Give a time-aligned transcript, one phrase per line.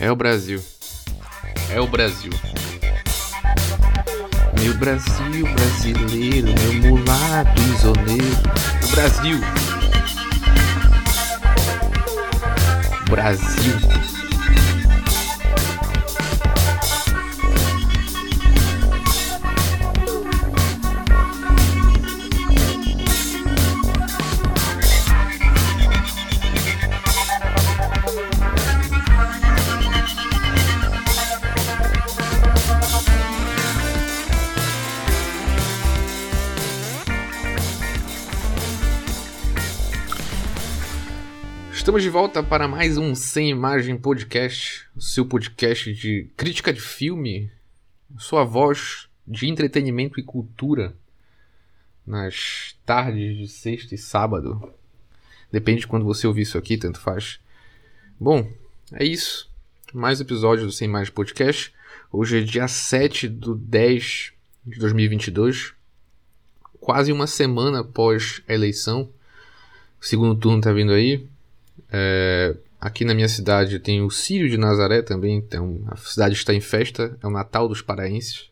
[0.00, 0.62] É o Brasil.
[1.70, 2.30] É o Brasil.
[4.60, 8.36] Meu Brasil brasileiro, meu mulato isoleiro.
[8.84, 9.40] O Brasil.
[13.10, 13.97] Brasil.
[41.98, 46.80] Estamos de volta para mais um Sem Imagem Podcast, o seu podcast de crítica de
[46.80, 47.50] filme,
[48.16, 50.94] sua voz de entretenimento e cultura
[52.06, 54.72] nas tardes de sexta e sábado.
[55.50, 57.40] Depende de quando você ouvir isso aqui, tanto faz.
[58.18, 58.48] Bom,
[58.92, 59.50] é isso.
[59.92, 61.74] Mais episódio do Sem Imagem Podcast.
[62.12, 64.32] Hoje é dia 7 do 10
[64.64, 65.74] de 2022,
[66.78, 69.10] quase uma semana após a eleição.
[70.00, 71.26] O segundo turno tá vindo aí.
[71.90, 76.52] É, aqui na minha cidade tem o Círio de Nazaré também, então a cidade está
[76.54, 78.50] em festa, é o Natal dos Paraenses.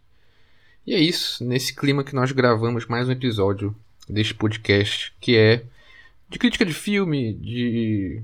[0.86, 3.74] E é isso, nesse clima que nós gravamos mais um episódio
[4.08, 5.64] deste podcast, que é
[6.28, 8.22] de crítica de filme, de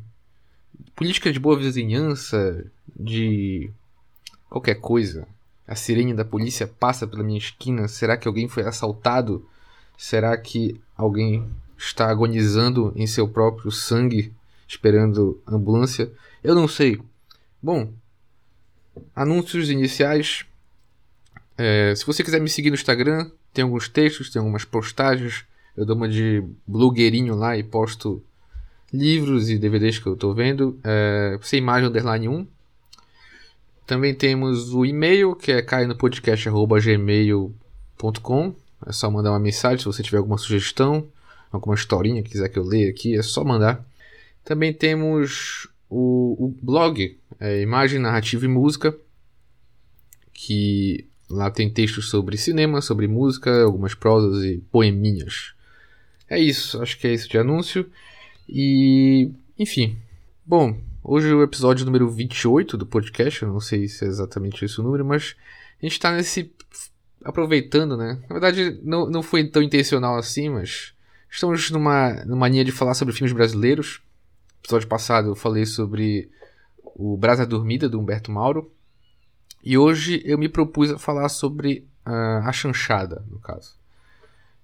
[0.94, 3.70] política de boa vizinhança, de
[4.48, 5.26] qualquer coisa.
[5.66, 7.88] A sirene da polícia passa pela minha esquina.
[7.88, 9.48] Será que alguém foi assaltado?
[9.96, 14.32] Será que alguém está agonizando em seu próprio sangue?
[14.72, 16.10] Esperando ambulância.
[16.42, 16.98] Eu não sei.
[17.62, 17.92] Bom,
[19.14, 20.46] anúncios iniciais.
[21.56, 25.44] É, se você quiser me seguir no Instagram, tem alguns textos, tem algumas postagens.
[25.76, 28.24] Eu dou uma de blogueirinho lá e posto
[28.92, 30.80] livros e DVDs que eu estou vendo.
[30.82, 32.46] É, sem imagem underline 1.
[33.86, 38.54] Também temos o e-mail, que é cainopodcast.gmail.com.
[38.86, 41.06] É só mandar uma mensagem se você tiver alguma sugestão,
[41.50, 43.84] alguma historinha que quiser que eu leia aqui, é só mandar.
[44.44, 48.96] Também temos o, o blog é, Imagem, Narrativa e Música,
[50.32, 55.54] que lá tem textos sobre cinema, sobre música, algumas prosas e poeminhas.
[56.28, 57.86] É isso, acho que é isso de anúncio.
[58.48, 59.96] E, enfim.
[60.44, 64.64] Bom, hoje é o episódio número 28 do podcast, eu não sei se é exatamente
[64.64, 65.36] esse o número, mas
[65.80, 66.50] a gente está nesse.
[67.24, 68.18] aproveitando, né?
[68.28, 70.94] Na verdade, não, não foi tão intencional assim, mas
[71.30, 74.00] estamos numa, numa linha de falar sobre filmes brasileiros
[74.62, 76.30] episódio passado eu falei sobre
[76.94, 78.70] o Brasa Dormida, do Humberto Mauro.
[79.64, 83.74] E hoje eu me propus a falar sobre uh, a chanchada, no caso.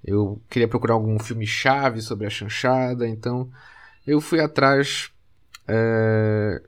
[0.05, 3.51] Eu queria procurar algum filme-chave sobre a chanchada, então
[4.07, 5.11] eu fui atrás
[5.69, 6.65] uh,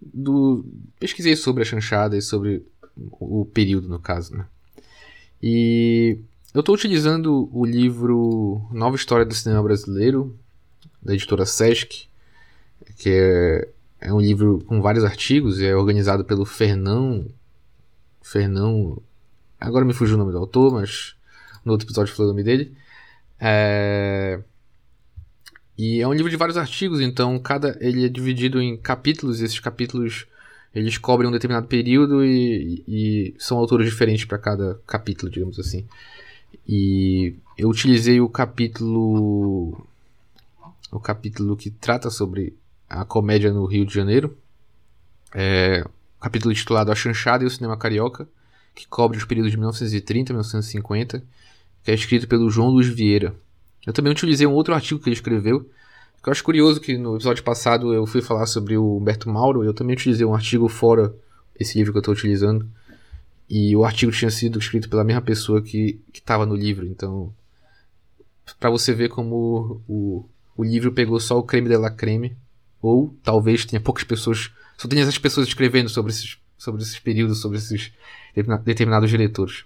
[0.00, 0.64] do.
[0.98, 2.66] Pesquisei sobre a chanchada e sobre
[2.96, 4.46] o período, no caso, né?
[5.40, 6.18] E
[6.52, 10.36] eu estou utilizando o livro Nova História do Cinema Brasileiro,
[11.02, 12.08] da editora Sesc,
[12.96, 13.68] que é,
[14.00, 17.26] é um livro com vários artigos, é organizado pelo Fernão.
[18.22, 19.00] Fernão.
[19.60, 21.14] Agora me fugiu o nome do autor, mas
[21.64, 22.72] no outro episódio falei o nome dele.
[23.38, 24.40] É,
[25.76, 29.44] e é um livro de vários artigos, então cada ele é dividido em capítulos, e
[29.44, 30.26] esses capítulos
[30.74, 35.86] eles cobrem um determinado período e, e são autores diferentes para cada capítulo, digamos assim.
[36.66, 39.86] E eu utilizei o capítulo
[40.90, 42.54] o capítulo que trata sobre
[42.92, 44.36] a comédia no Rio de Janeiro.
[45.34, 45.84] É,
[46.20, 48.28] capítulo titulado A Chanchada e o Cinema Carioca,
[48.74, 51.24] que cobre os períodos de 1930 e 1950,
[51.82, 53.34] que é escrito pelo João Luiz Vieira.
[53.86, 55.68] Eu também utilizei um outro artigo que ele escreveu,
[56.22, 59.64] que eu acho curioso que no episódio passado eu fui falar sobre o Humberto Mauro,
[59.64, 61.14] eu também utilizei um artigo fora
[61.58, 62.68] esse livro que eu estou utilizando,
[63.50, 67.34] e o artigo tinha sido escrito pela mesma pessoa que estava no livro, então
[68.60, 70.24] para você ver como o,
[70.56, 72.36] o livro pegou só o creme de la creme
[72.82, 77.40] ou talvez tenha poucas pessoas, só tenha essas pessoas escrevendo sobre esses, sobre esses períodos,
[77.40, 77.92] sobre esses
[78.64, 79.64] determinados diretores.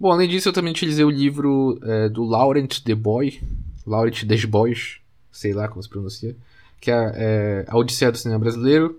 [0.00, 3.40] Bom, além disso, eu também utilizei o livro é, do Laurent de Boy,
[3.86, 4.96] Laurent Desbois,
[5.30, 6.34] sei lá como se pronuncia,
[6.80, 8.98] que é, é A Odisseia do Cinema Brasileiro,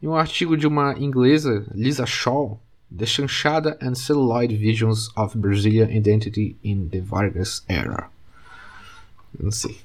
[0.00, 2.58] e um artigo de uma inglesa, Lisa Shaw,
[2.96, 8.10] The Chanchada and Celluloid Visions of Brazilian Identity in the Vargas Era.
[9.38, 9.78] Não sei.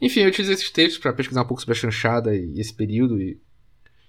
[0.00, 3.20] Enfim, eu utilizei esses textos para pesquisar um pouco sobre a chanchada e esse período.
[3.20, 3.38] E,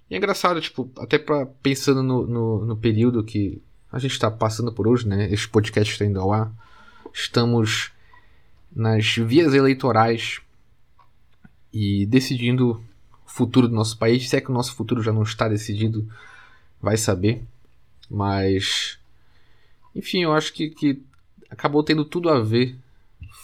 [0.09, 3.61] e é engraçado, tipo, até pra, pensando no, no, no período que
[3.91, 5.31] a gente está passando por hoje, né?
[5.31, 6.51] Este podcast está indo ao ar.
[7.13, 7.91] Estamos
[8.73, 10.39] nas vias eleitorais
[11.73, 12.81] e decidindo
[13.25, 14.29] o futuro do nosso país.
[14.29, 16.07] Se é que o nosso futuro já não está decidido,
[16.81, 17.43] vai saber.
[18.09, 18.97] Mas.
[19.93, 21.01] Enfim, eu acho que, que
[21.49, 22.77] acabou tendo tudo a ver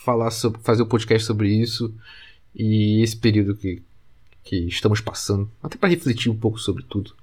[0.06, 1.94] falar sobre, fazer o um podcast sobre isso
[2.58, 3.84] e esse período que,
[4.44, 7.14] que estamos passando, até para refletir um pouco sobre tudo.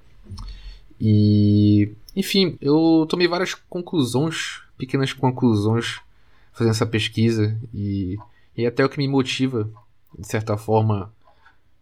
[1.01, 6.01] E, enfim, eu tomei várias conclusões, pequenas conclusões,
[6.53, 8.17] fazendo essa pesquisa e,
[8.57, 9.69] e até o que me motiva,
[10.17, 11.13] de certa forma,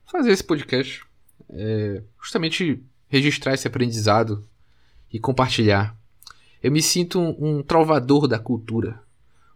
[0.07, 1.05] fazer esse podcast
[1.51, 4.43] é justamente registrar esse aprendizado
[5.13, 5.95] e compartilhar.
[6.63, 9.03] Eu me sinto um, um trovador da cultura,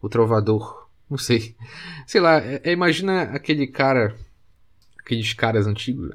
[0.02, 1.54] o trovador, não sei,
[2.06, 4.14] sei lá, é, é, imagina aquele cara,
[4.98, 6.10] aqueles caras antigos,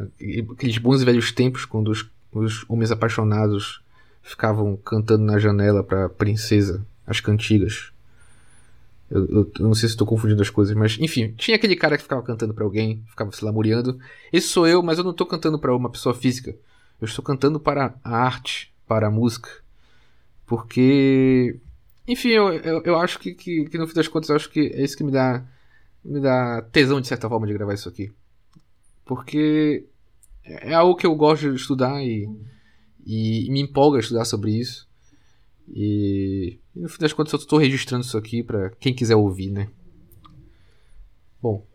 [0.51, 3.81] aqueles bons e velhos tempos quando os, os homens apaixonados
[4.21, 7.91] ficavam cantando na janela pra princesa as cantigas.
[9.09, 11.97] Eu, eu, eu, não sei se estou confundindo as coisas, mas enfim, tinha aquele cara
[11.97, 13.99] que ficava cantando para alguém, ficava se lamuriando.
[14.31, 16.55] Esse sou eu, mas eu não estou cantando para uma pessoa física.
[16.99, 19.49] Eu estou cantando para a arte, para a música.
[20.45, 21.57] Porque.
[22.07, 24.59] Enfim, eu, eu, eu acho que, que, que, no fim das contas, eu acho que
[24.59, 25.45] é isso que me dá,
[26.03, 28.11] me dá tesão, de certa forma, de gravar isso aqui.
[29.05, 29.85] Porque
[30.43, 32.27] é algo que eu gosto de estudar e,
[33.05, 34.87] e, me empolga estudar sobre isso.
[35.67, 39.51] E, e no fim das contas eu estou registrando isso aqui para quem quiser ouvir,
[39.51, 39.69] né?
[41.41, 41.65] Bom,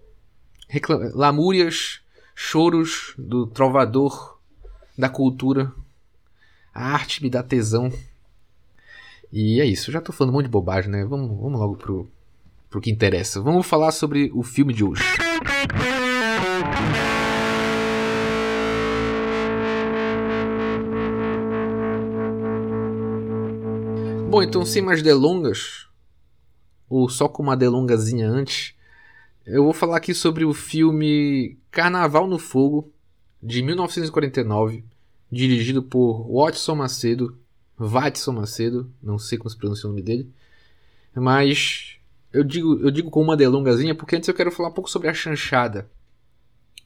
[1.15, 2.01] lamúrias,
[2.35, 4.39] choros do trovador
[4.97, 5.73] da cultura.
[6.73, 7.91] A arte me dá tesão.
[9.33, 11.05] E é isso, já tô falando um monte de bobagem, né?
[11.05, 12.09] Vamos, vamos logo pro,
[12.71, 13.41] pro que interessa.
[13.41, 15.03] Vamos falar sobre o filme de hoje.
[24.31, 25.89] Bom, então sem mais delongas,
[26.89, 28.75] ou só com uma delongazinha antes,
[29.47, 32.93] eu vou falar aqui sobre o filme Carnaval no Fogo,
[33.43, 34.85] de 1949,
[35.31, 37.39] dirigido por Watson Macedo,
[37.79, 40.31] Watson Macedo, não sei como se pronuncia o nome dele,
[41.15, 41.99] mas
[42.33, 45.09] eu digo, eu digo com uma delongazinha porque antes eu quero falar um pouco sobre
[45.09, 45.89] a chanchada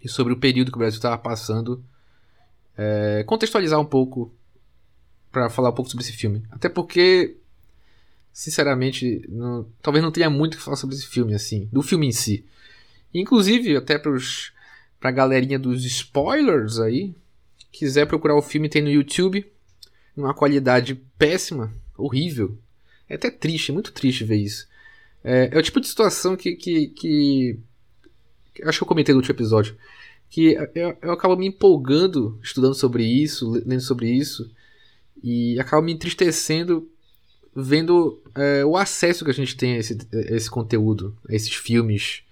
[0.03, 1.85] e sobre o período que o Brasil estava passando,
[2.77, 4.33] é, contextualizar um pouco
[5.31, 6.43] para falar um pouco sobre esse filme.
[6.51, 7.37] Até porque
[8.33, 12.13] sinceramente, não, talvez não tenha muito que falar sobre esse filme, assim, do filme em
[12.13, 12.45] si.
[13.13, 14.53] Inclusive, até pros,
[14.99, 17.15] pra galerinha dos spoilers aí,
[17.73, 19.51] quiser procurar o filme, tem no YouTube,
[20.17, 22.57] numa qualidade péssima, horrível.
[23.09, 24.69] É até triste, muito triste ver isso.
[25.23, 27.59] É, é o tipo de situação que, que, que,
[28.55, 29.77] que, Acho que eu comentei no último episódio.
[30.29, 34.51] Que eu, eu acabo me empolgando estudando sobre isso, lendo sobre isso,
[35.23, 36.89] e acabo me entristecendo
[37.55, 41.53] vendo é, o acesso que a gente tem a esse, a esse conteúdo, a esses
[41.53, 42.23] filmes.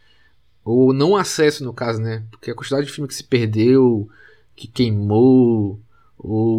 [0.65, 2.25] Ou não acesso, no caso, né?
[2.31, 4.09] Porque a quantidade de filme que se perdeu,
[4.55, 5.81] que queimou,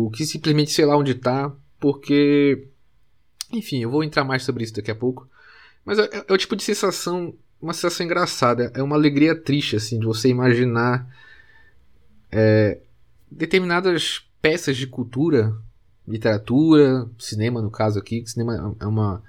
[0.09, 2.67] que simplesmente sei lá onde tá, porque.
[3.51, 5.27] Enfim, eu vou entrar mais sobre isso daqui a pouco.
[5.83, 8.71] Mas é, é, é o tipo de sensação, uma sensação engraçada.
[8.75, 11.07] É uma alegria triste, assim, de você imaginar
[12.31, 12.79] é,
[13.31, 15.55] determinadas peças de cultura
[16.09, 19.21] literatura, cinema no caso aqui, cinema é uma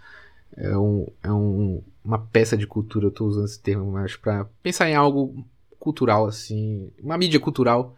[0.56, 4.47] é, um, é um, uma peça de cultura, eu estou usando esse termo mais para
[4.62, 5.44] pensar em algo
[5.79, 7.97] cultural assim, uma mídia cultural.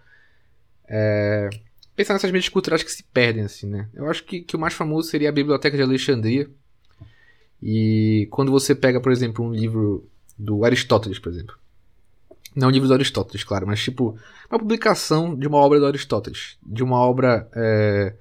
[0.89, 1.49] É,
[1.97, 3.89] pensar nessas mídias culturais que se perdem assim, né?
[3.95, 6.49] Eu acho que, que o mais famoso seria a Biblioteca de Alexandria.
[7.63, 11.57] E quando você pega, por exemplo, um livro do Aristóteles, por exemplo.
[12.55, 14.19] Não um livro do Aristóteles, claro, mas tipo,
[14.51, 18.15] uma publicação de uma obra do Aristóteles, de uma obra é,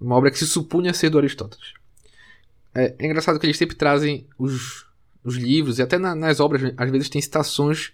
[0.00, 1.74] uma obra que se supunha ser do Aristóteles.
[2.74, 4.86] É, é engraçado que eles sempre trazem os,
[5.24, 7.92] os livros, e até na, nas obras, às vezes tem citações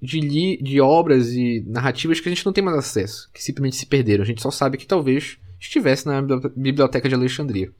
[0.00, 3.76] de, li, de obras e narrativas que a gente não tem mais acesso, que simplesmente
[3.76, 4.22] se perderam.
[4.22, 6.22] A gente só sabe que talvez estivesse na
[6.54, 7.72] Biblioteca de Alexandria.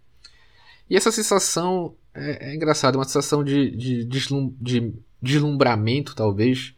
[0.89, 6.75] E essa sensação é, é engraçada, uma sensação de, de, deslum, de deslumbramento, talvez,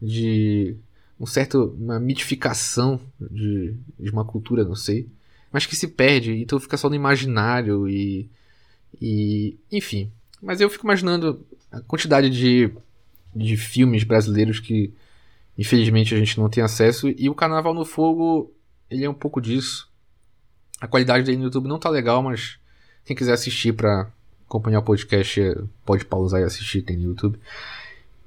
[0.00, 0.76] de
[1.18, 5.08] um certo, uma mitificação de, de uma cultura, não sei
[5.52, 8.28] mas que se perde, então fica só no imaginário e.
[9.00, 10.10] e enfim.
[10.40, 12.72] Mas eu fico imaginando a quantidade de,
[13.34, 14.92] de filmes brasileiros que
[15.58, 18.52] infelizmente a gente não tem acesso, e o Carnaval no Fogo
[18.90, 19.88] ele é um pouco disso.
[20.80, 22.58] A qualidade dele no YouTube não tá legal, mas
[23.04, 24.10] quem quiser assistir para
[24.46, 25.40] acompanhar o podcast
[25.84, 27.38] pode pausar e assistir, tem no YouTube.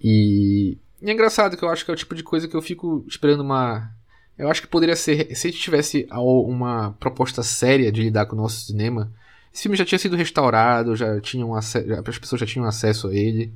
[0.01, 2.61] E, e é engraçado que eu acho que é o tipo de coisa que eu
[2.61, 3.91] fico esperando uma
[4.37, 8.65] eu acho que poderia ser, se tivesse uma proposta séria de lidar com o nosso
[8.65, 9.11] cinema,
[9.53, 11.71] esse filme já tinha sido restaurado, já tinham as
[12.19, 13.53] pessoas já tinham acesso a ele.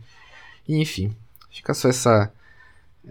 [0.68, 1.16] E, enfim,
[1.58, 2.32] fica só essa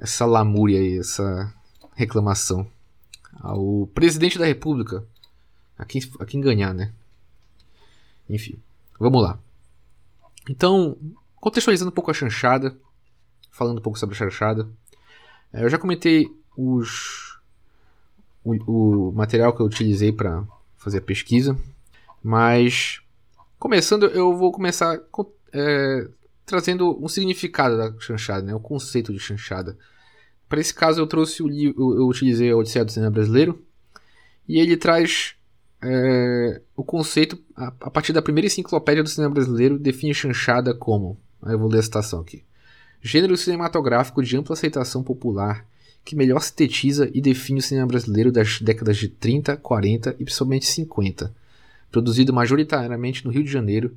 [0.01, 1.53] essa lamúria aí, essa
[1.95, 2.67] reclamação
[3.41, 5.05] ao presidente da República,
[5.79, 6.93] a quem, a quem ganhar, né?
[8.29, 8.59] Enfim,
[8.99, 9.39] vamos lá.
[10.49, 10.97] Então,
[11.37, 12.77] contextualizando um pouco a chanchada,
[13.51, 14.69] falando um pouco sobre a chanchada,
[15.53, 17.39] é, eu já comentei os,
[18.45, 18.55] o,
[19.09, 20.45] o material que eu utilizei para
[20.77, 21.59] fazer a pesquisa,
[22.23, 23.01] mas
[23.59, 25.01] começando, eu vou começar
[25.53, 26.09] é,
[26.47, 29.77] trazendo um significado da chanchada, né, o conceito de chanchada.
[30.49, 33.61] Para esse caso, eu trouxe o livro, eu utilizei a Odisseia do Cinema Brasileiro,
[34.49, 35.35] e ele traz
[35.83, 41.19] é, o conceito, a, a, partir da primeira enciclopédia do cinema brasileiro, define chanchada como.
[41.43, 42.45] Eu vou ler a citação aqui.
[43.03, 45.67] Gênero cinematográfico de ampla aceitação popular
[46.05, 50.67] que melhor sintetiza e define o cinema brasileiro das décadas de 30, 40 e principalmente
[50.67, 51.35] 50,
[51.91, 53.97] produzido majoritariamente no Rio de Janeiro,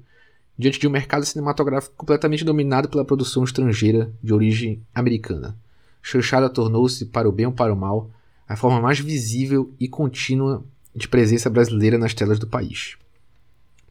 [0.60, 5.58] diante de um mercado cinematográfico completamente dominado pela produção estrangeira de origem americana.
[6.02, 8.12] Chanchada tornou-se, para o bem ou para o mal,
[8.46, 10.62] a forma mais visível e contínua
[10.94, 12.98] de presença brasileira nas telas do país.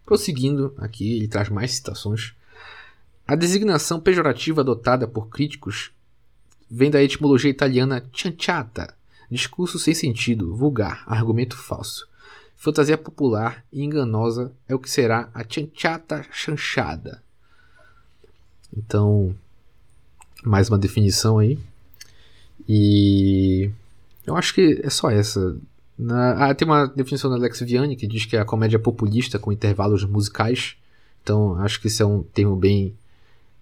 [0.04, 2.34] Prosseguindo, aqui ele traz mais citações.
[3.26, 5.90] A designação pejorativa adotada por críticos
[6.70, 8.94] vem da etimologia italiana cianciata,
[9.30, 12.06] discurso sem sentido, vulgar, argumento falso.
[12.58, 17.22] Fantasia popular e enganosa é o que será a cianciata chanchada.
[18.76, 19.32] Então,
[20.42, 21.56] mais uma definição aí.
[22.68, 23.70] E
[24.26, 25.56] eu acho que é só essa.
[25.96, 29.38] Na, ah, tem uma definição da Alex Vianney que diz que é a comédia populista
[29.38, 30.76] com intervalos musicais.
[31.22, 32.92] Então, acho que isso é um termo bem.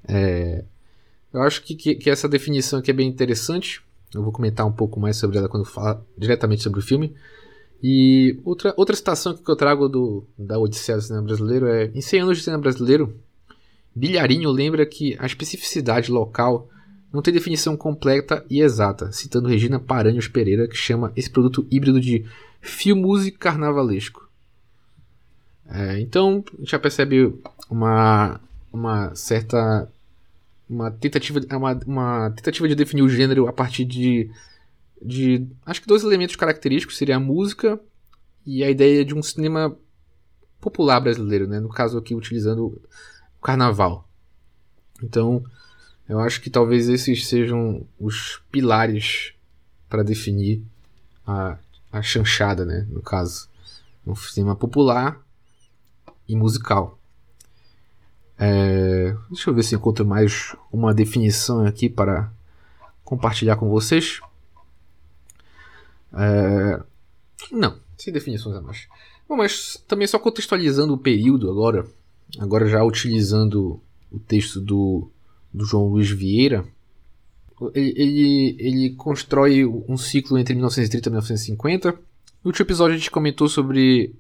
[0.09, 0.65] É,
[1.35, 3.83] eu acho que, que, que, essa definição aqui é bem interessante.
[4.15, 7.15] Eu vou comentar um pouco mais sobre ela quando falar diretamente sobre o filme.
[7.83, 12.01] E outra, outra citação que eu trago do, da Odisseia do cinema brasileiro é: em
[12.01, 13.15] 100 anos de cinema brasileiro,
[13.95, 16.69] Bilharinho lembra que a especificidade local
[17.13, 22.01] não tem definição completa e exata, citando Regina Paranhos Pereira, que chama esse produto híbrido
[22.01, 22.27] de
[22.61, 24.29] filmuse carnavalesco.
[25.69, 27.35] É, então, a gente já percebe
[27.71, 28.41] uma,
[28.73, 29.91] uma certa
[30.69, 34.31] uma tentativa, uma, uma tentativa de definir o gênero a partir de,
[35.01, 37.81] de acho que dois elementos característicos seria a música
[38.45, 39.77] e a ideia de um cinema
[40.61, 41.61] popular brasileiro, né?
[41.61, 42.67] no caso aqui utilizando
[43.39, 44.09] o carnaval.
[45.03, 45.45] Então,
[46.09, 49.35] eu acho que talvez esses sejam os pilares
[49.89, 50.63] para definir
[51.27, 51.59] a,
[51.93, 52.87] a chanchada, né?
[52.91, 53.49] No caso,
[54.07, 55.21] um cinema popular
[56.29, 56.99] e musical.
[58.39, 62.31] É, deixa eu ver se encontro mais uma definição aqui para
[63.05, 64.21] compartilhar com vocês.
[66.13, 66.83] É,
[67.51, 68.87] não, sem definições a mais.
[69.29, 71.87] Bom, mas também só contextualizando o período agora,
[72.39, 75.11] agora já utilizando o texto do
[75.57, 76.67] do João Luiz Vieira,
[77.75, 81.93] ele, ele, ele constrói um ciclo entre 1930 e 1950.
[81.93, 81.99] No
[82.45, 84.15] último episódio a gente comentou sobre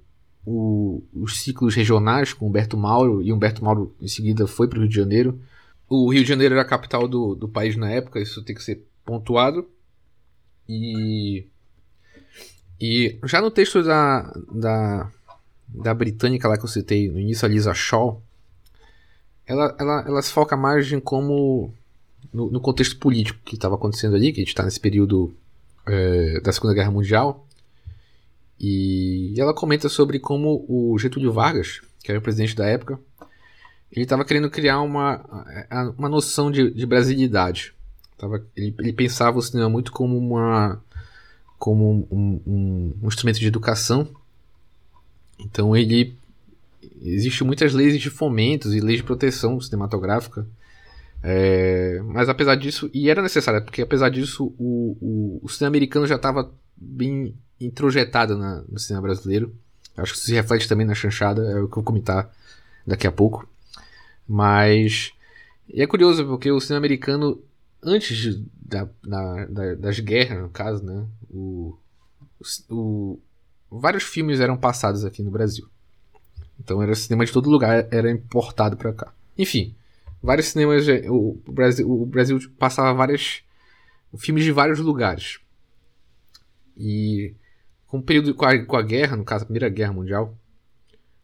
[0.46, 4.80] o, os ciclos regionais com Humberto Mauro, e Humberto Mauro em seguida foi para o
[4.80, 5.38] Rio de Janeiro.
[5.86, 8.64] O Rio de Janeiro era a capital do, do país na época, isso tem que
[8.64, 9.68] ser pontuado.
[10.66, 11.46] E,
[12.80, 15.10] e já no texto da, da,
[15.68, 18.22] da britânica lá que eu citei no início, a Lisa Shaw,
[19.46, 21.72] ela, ela, ela se foca mais em como.
[22.32, 25.32] No, no contexto político que estava acontecendo ali, que a gente está nesse período
[25.86, 27.46] é, da Segunda Guerra Mundial.
[28.58, 32.98] E ela comenta sobre como o Getúlio Vargas, que era o presidente da época,
[33.90, 35.24] ele estava querendo criar uma,
[35.96, 37.74] uma noção de, de brasilidade.
[38.18, 40.82] Tava, ele, ele pensava o cinema muito como uma
[41.58, 44.08] como um, um, um instrumento de educação.
[45.38, 46.16] Então ele
[47.02, 50.46] Existem muitas leis de fomentos e leis de proteção cinematográfica.
[51.22, 56.06] É, mas apesar disso, e era necessário, porque apesar disso, o, o, o cinema americano
[56.06, 59.54] já estava bem introjetado na, no cinema brasileiro.
[59.96, 62.30] Acho que isso se reflete também na chanchada, é o que eu vou comentar
[62.86, 63.48] daqui a pouco.
[64.28, 65.12] Mas
[65.72, 67.40] é curioso, porque o cinema americano,
[67.82, 71.76] antes da, da, da, das guerras, no caso, né, o,
[72.68, 73.18] o,
[73.70, 75.68] vários filmes eram passados aqui no Brasil.
[76.58, 79.12] Então era cinema de todo lugar, era importado para cá.
[79.38, 79.74] Enfim,
[80.22, 80.86] vários cinemas.
[81.08, 83.42] O Brasil, o Brasil passava vários
[84.16, 85.38] filmes de vários lugares.
[86.76, 87.34] E
[87.86, 90.36] com o período com a, com a guerra, no caso a Primeira Guerra Mundial,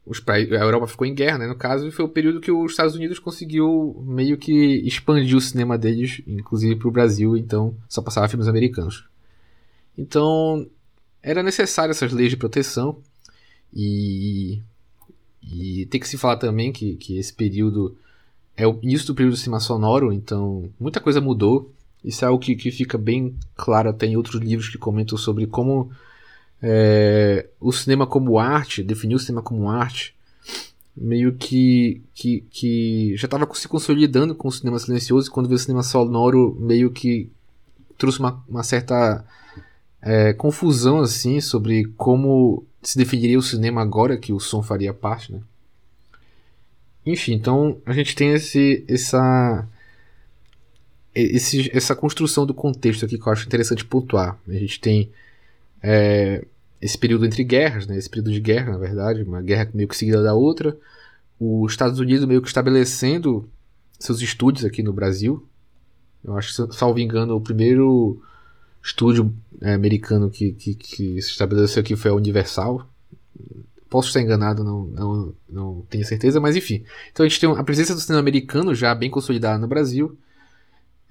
[0.05, 2.73] os, a Europa ficou em guerra, né, no caso, e foi o período que os
[2.73, 4.53] Estados Unidos conseguiu meio que
[4.87, 9.05] expandir o cinema deles, inclusive para o Brasil, então só passava filmes americanos.
[9.97, 10.67] Então
[11.23, 12.99] era necessário essas leis de proteção
[13.73, 14.61] e
[15.43, 17.97] e tem que se falar também que, que esse período
[18.57, 21.73] é o início do período do cinema sonoro, então muita coisa mudou.
[22.05, 25.47] Isso é algo que, que fica bem claro até em outros livros que comentam sobre
[25.47, 25.91] como
[26.62, 30.14] é, o cinema como arte, definiu o cinema como arte,
[30.97, 35.57] meio que, que, que já estava se consolidando com o cinema silencioso, e quando veio
[35.57, 37.31] o cinema sonoro, meio que
[37.99, 39.25] trouxe uma, uma certa
[40.00, 45.33] é, confusão assim sobre como se definiria o cinema agora que o som faria parte,
[45.33, 45.40] né?
[47.04, 49.66] Enfim, então a gente tem esse, essa,
[51.14, 54.38] esse, essa construção do contexto aqui que eu acho interessante pontuar.
[54.47, 55.11] A gente tem
[55.83, 56.45] é,
[56.83, 57.97] esse período entre guerras, né?
[57.97, 60.77] esse período de guerra, na verdade, uma guerra meio que seguida da outra,
[61.39, 63.49] os Estados Unidos meio que estabelecendo
[64.01, 65.47] seus estúdios aqui no Brasil.
[66.25, 68.21] Eu acho salvo engano, o primeiro
[68.83, 72.89] estúdio é, americano que, que, que, se estabeleceu aqui foi a Universal.
[73.89, 76.85] Posso estar enganado, não, não, não tenho certeza, mas enfim.
[77.12, 80.19] Então a gente tem a presença do cinema americano já bem consolidada no Brasil.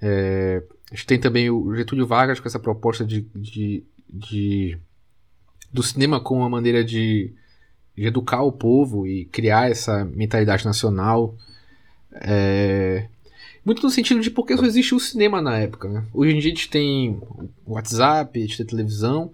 [0.00, 4.78] É, a gente tem também o Getúlio Vargas com essa proposta de, de, de
[5.72, 7.32] do cinema como uma maneira de,
[7.96, 11.34] de, educar o povo e criar essa mentalidade nacional.
[12.12, 13.06] É,
[13.64, 15.88] muito no sentido de porque só existe o cinema na época.
[15.88, 16.04] Né?
[16.12, 17.20] Hoje em dia a gente tem
[17.64, 19.32] o WhatsApp, a gente tem televisão,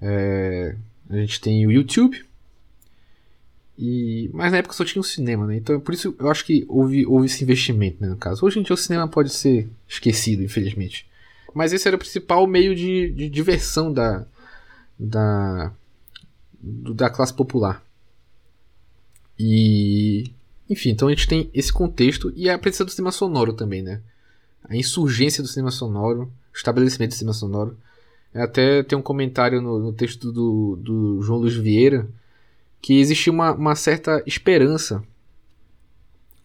[0.00, 0.76] é,
[1.10, 2.24] a gente tem o YouTube.
[3.78, 5.56] E, mas na época só tinha o cinema, né?
[5.56, 8.44] Então por isso eu acho que houve, houve esse investimento, né, no caso.
[8.44, 11.06] Hoje em dia o cinema pode ser esquecido, infelizmente.
[11.54, 14.26] Mas esse era o principal meio de, de diversão da,
[15.00, 15.72] da,
[16.60, 17.82] da classe popular.
[19.38, 20.30] E
[20.68, 24.02] enfim, então a gente tem esse contexto e a presença do cinema sonoro também, né?
[24.62, 27.76] A insurgência do cinema sonoro, o estabelecimento do cinema sonoro.
[28.34, 32.08] Até tem um comentário no, no texto do, do, João Luiz Vieira
[32.80, 35.02] que existia uma, uma certa esperança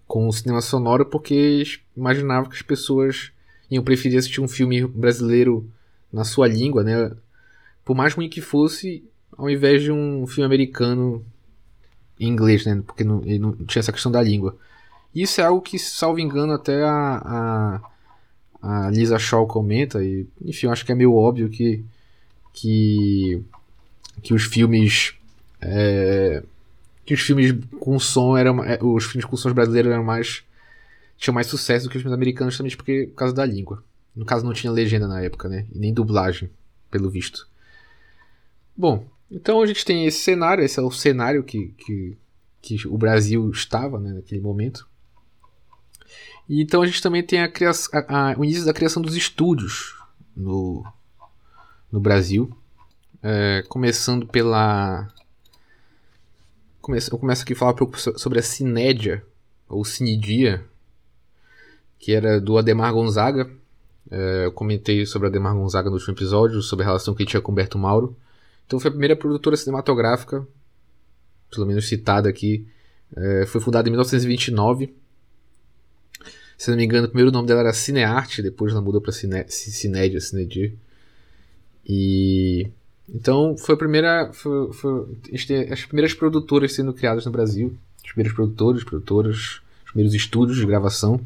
[0.07, 1.63] com o cinema sonoro porque
[1.95, 3.31] imaginava que as pessoas
[3.69, 5.69] iam preferir assistir um filme brasileiro
[6.11, 7.11] na sua língua, né?
[7.85, 9.03] Por mais ruim que fosse,
[9.37, 11.23] ao invés de um filme americano
[12.19, 12.81] em inglês, né?
[12.85, 14.57] Porque não, não tinha essa questão da língua.
[15.13, 17.81] Isso é algo que, salvo engano, até a,
[18.61, 20.03] a, a Lisa Shaw comenta.
[20.03, 21.83] E, enfim, acho que é meio óbvio que,
[22.53, 23.41] que,
[24.21, 25.13] que os filmes.
[25.61, 26.43] É,
[27.05, 28.63] que os filmes com som eram.
[28.63, 30.43] É, os filmes com sons brasileiros eram mais.
[31.17, 33.83] tinham mais sucesso do que os filmes americanos também, porque, por causa da língua.
[34.15, 35.65] No caso, não tinha legenda na época, né?
[35.73, 36.49] E nem dublagem,
[36.89, 37.47] pelo visto.
[38.77, 42.17] Bom, então a gente tem esse cenário, esse é o cenário que, que,
[42.61, 44.87] que o Brasil estava né, naquele momento.
[46.47, 49.15] E então a gente também tem a criação, a, a, o início da criação dos
[49.15, 49.95] estúdios
[50.35, 50.85] no,
[51.91, 52.55] no Brasil.
[53.23, 55.07] É, começando pela.
[57.11, 57.75] eu começo aqui a falar
[58.17, 59.25] sobre a Cinédia,
[59.67, 60.63] ou Cinedia,
[61.97, 63.49] que era do Ademar Gonzaga.
[64.11, 67.29] É, eu comentei sobre o Ademar Gonzaga no último episódio, sobre a relação que ele
[67.29, 68.15] tinha com Humberto Mauro.
[68.65, 70.45] Então foi a primeira produtora cinematográfica,
[71.51, 72.67] pelo menos citada aqui.
[73.15, 74.93] É, foi fundada em 1929.
[76.57, 79.45] Se não me engano, o primeiro nome dela era Cinearte, depois ela mudou para Cine,
[79.49, 80.73] Cinédia, Cinedir.
[81.85, 82.67] E
[83.07, 85.05] então foi a primeira, foi, foi,
[85.71, 90.65] as primeiras produtoras sendo criadas no Brasil, os primeiros produtores, produtoras, os primeiros estúdios de
[90.65, 91.19] gravação.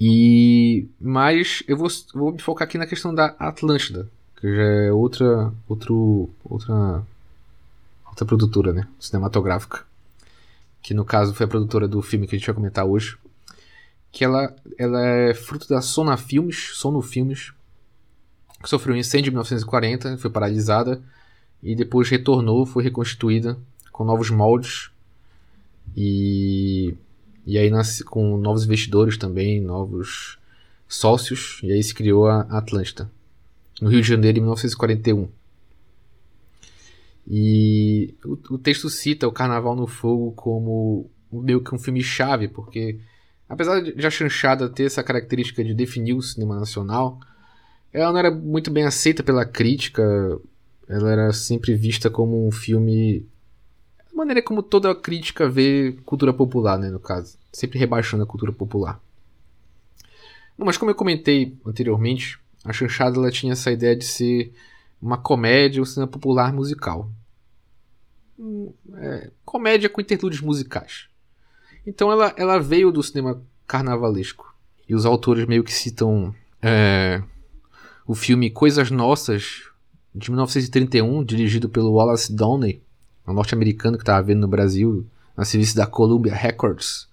[0.00, 4.08] E mas eu vou, vou me focar aqui na questão da Atlântida,
[4.40, 5.92] que já é outra, outra,
[8.06, 9.84] outra produtora, né, cinematográfica,
[10.80, 13.18] que no caso foi a produtora do filme que a gente vai comentar hoje,
[14.12, 17.52] que ela, ela é fruto da Sona Filmes, Sono Filmes,
[18.62, 21.02] que sofreu um incêndio em 1940, foi paralisada
[21.60, 23.58] e depois retornou, foi reconstituída
[23.90, 24.90] com novos moldes
[25.96, 26.94] e
[27.44, 30.38] e aí nasce com novos investidores também, novos
[30.86, 33.10] sócios, e aí se criou a Atlântida
[33.80, 35.28] no Rio de Janeiro em 1941.
[37.26, 42.48] E o, o texto cita o Carnaval no Fogo como meio que um filme chave,
[42.48, 42.98] porque
[43.48, 47.20] apesar de a chanchada ter essa característica de definir o cinema nacional,
[47.92, 50.02] ela não era muito bem aceita pela crítica,
[50.88, 53.26] ela era sempre vista como um filme
[54.10, 58.52] da maneira como toda crítica vê cultura popular, né, no caso, sempre rebaixando a cultura
[58.52, 59.00] popular.
[60.56, 64.52] Mas como eu comentei anteriormente, a chanchada ela tinha essa ideia de ser
[65.00, 67.10] uma comédia, um cinema popular musical.
[68.94, 71.08] É, comédia com interlúdios musicais.
[71.86, 74.54] Então ela, ela veio do cinema carnavalesco.
[74.88, 77.22] E os autores meio que citam é,
[78.06, 79.62] o filme Coisas Nossas,
[80.14, 82.82] de 1931, dirigido pelo Wallace Downey,
[83.26, 87.06] um norte-americano que estava vendo no Brasil, na serviço da Columbia Records.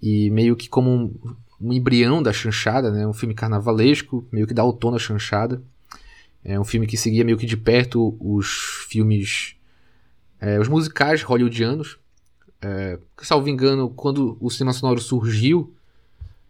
[0.00, 3.06] E meio que como um, um embrião da chanchada, né?
[3.06, 5.62] Um filme carnavalesco, meio que dá o tom da chanchada.
[6.44, 9.54] É um filme que seguia meio que de perto os filmes,
[10.40, 11.98] é, os musicais hollywoodianos.
[12.60, 15.72] É, salvo engano, quando o cinema sonoro surgiu,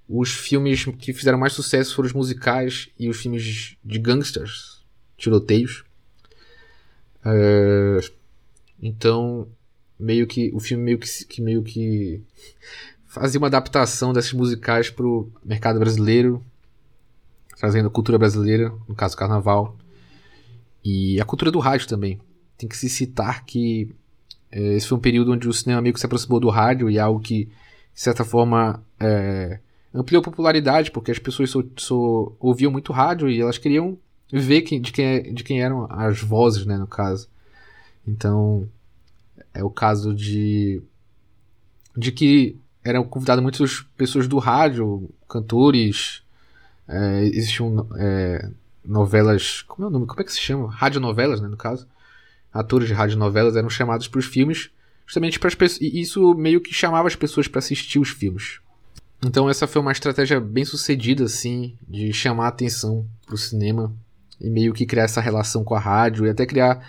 [0.09, 4.83] os filmes que fizeram mais sucesso foram os musicais e os filmes de gangsters,
[5.16, 5.85] tiroteios.
[7.25, 8.01] É,
[8.81, 9.46] então,
[9.98, 12.20] meio que o filme meio que, que meio que
[13.12, 16.42] fazia uma adaptação desses musicais para o mercado brasileiro,
[17.59, 19.77] trazendo a cultura brasileira, no caso carnaval,
[20.83, 22.18] e a cultura do rádio também.
[22.57, 23.94] Tem que se citar que
[24.51, 27.01] é, esse foi um período onde o cinema que se aproximou do rádio e é
[27.03, 29.61] algo que, de certa forma, é,
[29.92, 31.53] ampliou popularidade, porque as pessoas
[32.40, 33.98] ouviam muito rádio e elas queriam
[34.33, 37.29] ver quem, de, quem, de quem eram as vozes, né, no caso.
[38.09, 38.66] Então,
[39.53, 40.83] é o caso de
[41.94, 46.23] de que eram convidadas muitas pessoas do rádio, cantores,
[46.88, 48.51] é, existiam é,
[48.85, 50.07] novelas, como é o nome?
[50.07, 50.71] Como é que se chama?
[50.71, 51.87] Radionovelas, né, no caso.
[52.53, 54.71] Atores de radionovelas eram chamados para os filmes,
[55.07, 58.61] justamente para as pessoas, e isso meio que chamava as pessoas para assistir os filmes.
[59.25, 63.95] Então essa foi uma estratégia bem sucedida, assim, de chamar a atenção para o cinema
[64.40, 66.85] e meio que criar essa relação com a rádio e até criar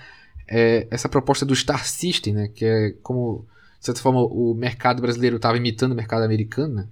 [0.48, 2.48] é, essa proposta do Star System, né?
[2.48, 3.46] Que é como,
[3.84, 6.88] de certa forma, o mercado brasileiro estava imitando o mercado americano, né?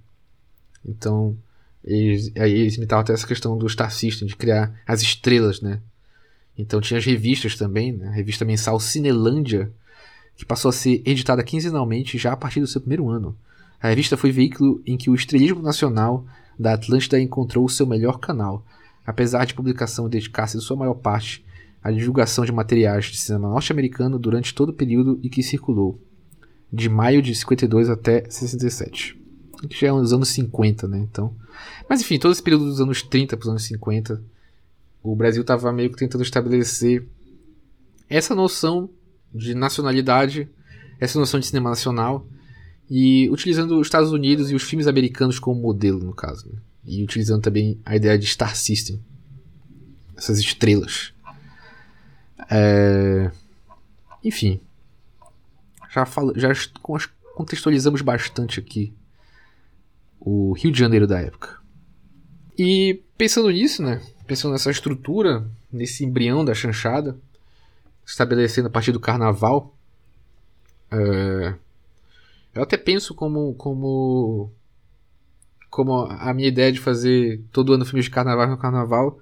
[0.84, 1.34] Então,
[1.82, 5.80] eles, aí eles imitavam até essa questão do Star System, de criar as estrelas, né?
[6.56, 8.08] Então tinha as revistas também, né?
[8.08, 9.72] A revista mensal Cinelândia,
[10.36, 13.34] que passou a ser editada quinzenalmente já a partir do seu primeiro ano.
[13.80, 16.26] A revista foi veículo em que o estrelismo nacional
[16.58, 18.66] da Atlântida encontrou o seu melhor canal,
[19.06, 21.42] apesar de publicação dedicar-se sua maior parte
[21.82, 25.98] à divulgação de materiais de cinema norte-americano durante todo o período em que circulou,
[26.72, 29.20] de maio de 52 até 67.
[29.68, 30.98] Que já é nos anos 50, né?
[30.98, 31.36] Então.
[31.88, 34.22] Mas enfim, todo esse período dos anos 30 para os anos 50,
[35.02, 37.06] o Brasil estava meio que tentando estabelecer
[38.08, 38.90] essa noção
[39.32, 40.48] de nacionalidade,
[40.98, 42.26] essa noção de cinema nacional
[42.90, 46.48] e utilizando os Estados Unidos e os filmes americanos como modelo, no caso.
[46.48, 46.58] Né?
[46.84, 49.00] E utilizando também a ideia de Star System.
[50.16, 51.12] Essas estrelas.
[52.50, 53.30] É...
[54.22, 54.60] Enfim.
[55.92, 56.48] Já, falo, já
[57.34, 58.94] contextualizamos bastante aqui
[60.20, 61.60] o Rio de Janeiro da época.
[62.58, 64.00] E pensando nisso, né?
[64.26, 67.18] Pensando nessa estrutura, nesse embrião da chanchada,
[68.06, 69.74] estabelecendo a partir do carnaval.
[70.90, 71.54] É
[72.54, 74.50] eu até penso como, como,
[75.70, 79.18] como a minha ideia de fazer todo ano filmes de carnaval no carnaval.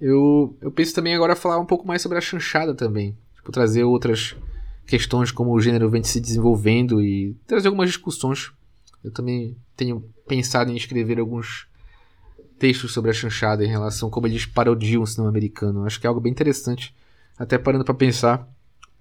[0.00, 3.16] Eu, eu penso também agora falar um pouco mais sobre a chanchada também.
[3.34, 4.36] Tipo, trazer outras
[4.88, 8.50] questões como o gênero vem se desenvolvendo e trazer algumas discussões.
[9.04, 11.68] Eu também tenho pensado em escrever alguns
[12.58, 15.84] textos sobre a chanchada em relação a como eles parodiam o cinema americano.
[15.84, 16.94] Acho que é algo bem interessante.
[17.38, 18.48] Até parando para pensar.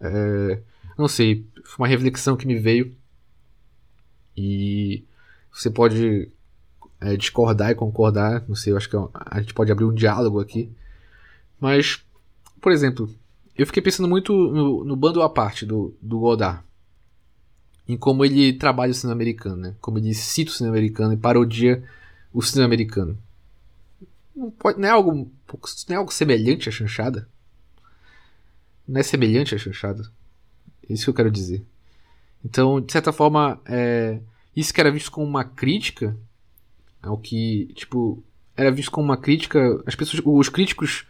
[0.01, 0.61] É,
[0.97, 2.93] não sei, foi uma reflexão que me veio
[4.35, 5.05] e
[5.51, 6.29] você pode
[6.99, 10.39] é, discordar e concordar, não sei, acho que é a gente pode abrir um diálogo
[10.39, 10.69] aqui.
[11.59, 12.03] Mas,
[12.61, 13.09] por exemplo,
[13.57, 16.63] eu fiquei pensando muito no, no bando à parte do, do Godard.
[17.87, 19.75] Em como ele trabalha o cinema americano, né?
[19.81, 21.83] Como ele cita o cinema americano e parodia
[22.33, 23.17] o cinema americano.
[24.35, 25.31] Não, pode, não, é algo, não
[25.89, 27.27] é algo semelhante à chanchada?
[28.87, 30.11] Não é semelhante à chanchada?
[30.87, 31.65] É isso que eu quero dizer.
[32.45, 34.19] Então, de certa forma, é,
[34.55, 36.15] isso que era visto como uma crítica
[37.01, 38.23] ao que, tipo,
[38.55, 41.05] era visto como uma crítica, as pessoas, os críticos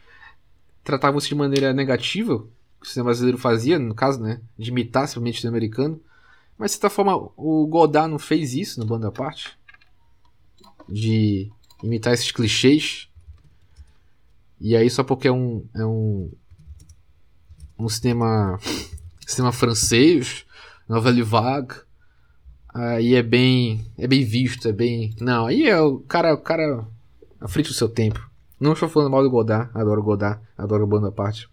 [0.88, 2.40] tratavam isso de maneira negativa,
[2.80, 6.02] que o cinema brasileiro fazia, no caso, né, de imitar simplesmente o cinema americano.
[6.58, 9.58] Mas, de certa forma, o Godard não fez isso no Bando à Parte?
[10.88, 11.52] De
[11.84, 13.10] imitar esses clichês.
[14.62, 16.32] E aí, só porque é um, é um,
[17.78, 18.58] um cinema,
[19.28, 20.46] cinema francês,
[20.88, 21.76] novela vague.
[22.74, 23.86] Aí é bem.
[23.98, 25.14] É bem visto, é bem.
[25.20, 26.34] Não, aí é o cara.
[26.34, 26.88] O cara.
[27.40, 28.27] À frente do seu tempo.
[28.60, 31.48] Não estou falando mal do Godard, adoro Godard, adoro à parte.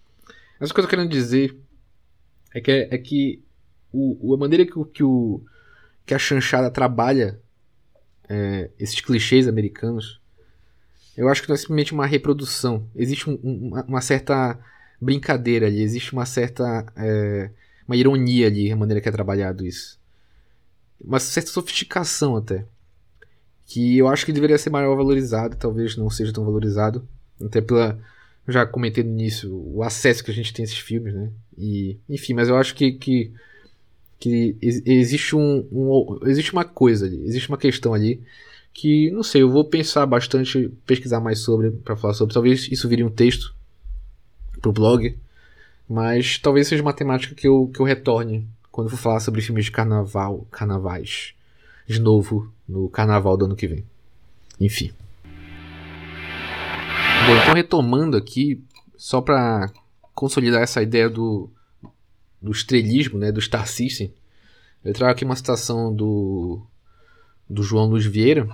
[0.58, 1.56] Mas o que eu tô querendo dizer
[2.54, 3.42] é que, é que
[3.92, 5.42] o, a maneira que, o, que, o,
[6.06, 7.40] que a chanchada trabalha
[8.28, 10.20] é, esses clichês americanos,
[11.16, 12.88] eu acho que não é simplesmente uma reprodução.
[12.94, 14.58] Existe um, uma, uma, certa
[15.00, 16.86] brincadeira ali, existe uma certa.
[16.96, 17.50] É,
[17.86, 20.00] uma ironia ali, a maneira que é trabalhado isso.
[21.00, 22.66] Uma certa sofisticação até.
[23.66, 27.06] Que eu acho que deveria ser maior valorizado, talvez não seja tão valorizado.
[27.42, 27.98] Até pela.
[28.46, 31.30] Já comentei no início, o acesso que a gente tem a esses filmes, né?
[31.56, 33.32] E, enfim, mas eu acho que, que,
[34.20, 38.20] que existe um, um, existe uma coisa ali, existe uma questão ali
[38.74, 42.34] que, não sei, eu vou pensar bastante, pesquisar mais sobre, para falar sobre.
[42.34, 43.54] Talvez isso vire um texto
[44.60, 45.16] pro blog.
[45.88, 49.66] Mas talvez seja uma temática que eu, que eu retorne quando for falar sobre filmes
[49.66, 51.34] de carnaval, carnavais.
[51.86, 53.84] De novo, no carnaval do ano que vem.
[54.60, 54.92] Enfim.
[57.26, 58.62] Bom, então retomando aqui,
[58.96, 59.70] só para
[60.14, 61.50] consolidar essa ideia do,
[62.40, 64.12] do estrelismo, né, do Star System,
[64.84, 66.62] eu trago aqui uma citação do,
[67.48, 68.46] do João Luiz Vieira,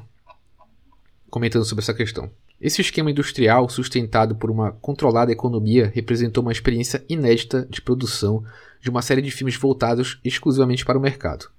[1.29, 2.31] comentando sobre essa questão.
[2.61, 8.45] Esse esquema industrial, sustentado por uma controlada economia, representou uma experiência inédita de produção
[8.81, 11.51] de uma série de filmes voltados exclusivamente para o mercado.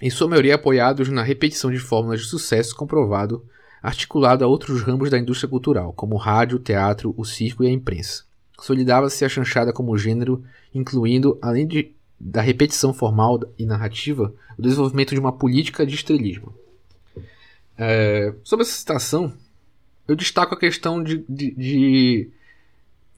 [0.00, 3.44] Em sua maioria apoiados na repetição de fórmulas de sucesso comprovado,
[3.82, 7.66] articulado a outros ramos da indústria cultural, como o rádio, o teatro, o circo e
[7.66, 8.24] a imprensa.
[8.58, 15.14] Solidava-se a chanchada como gênero, incluindo, além de, da repetição formal e narrativa, o desenvolvimento
[15.14, 16.54] de uma política de estrelismo.
[17.78, 19.32] É, sobre essa citação,
[20.08, 22.30] eu destaco a questão de, de, de,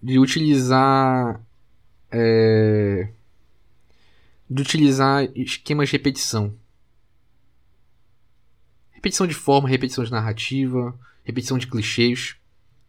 [0.03, 1.41] de utilizar.
[2.11, 3.09] É,
[4.51, 6.55] de utilizar esquemas de repetição.
[8.99, 12.35] Repetição de forma, repetição de narrativa, repetição de clichês,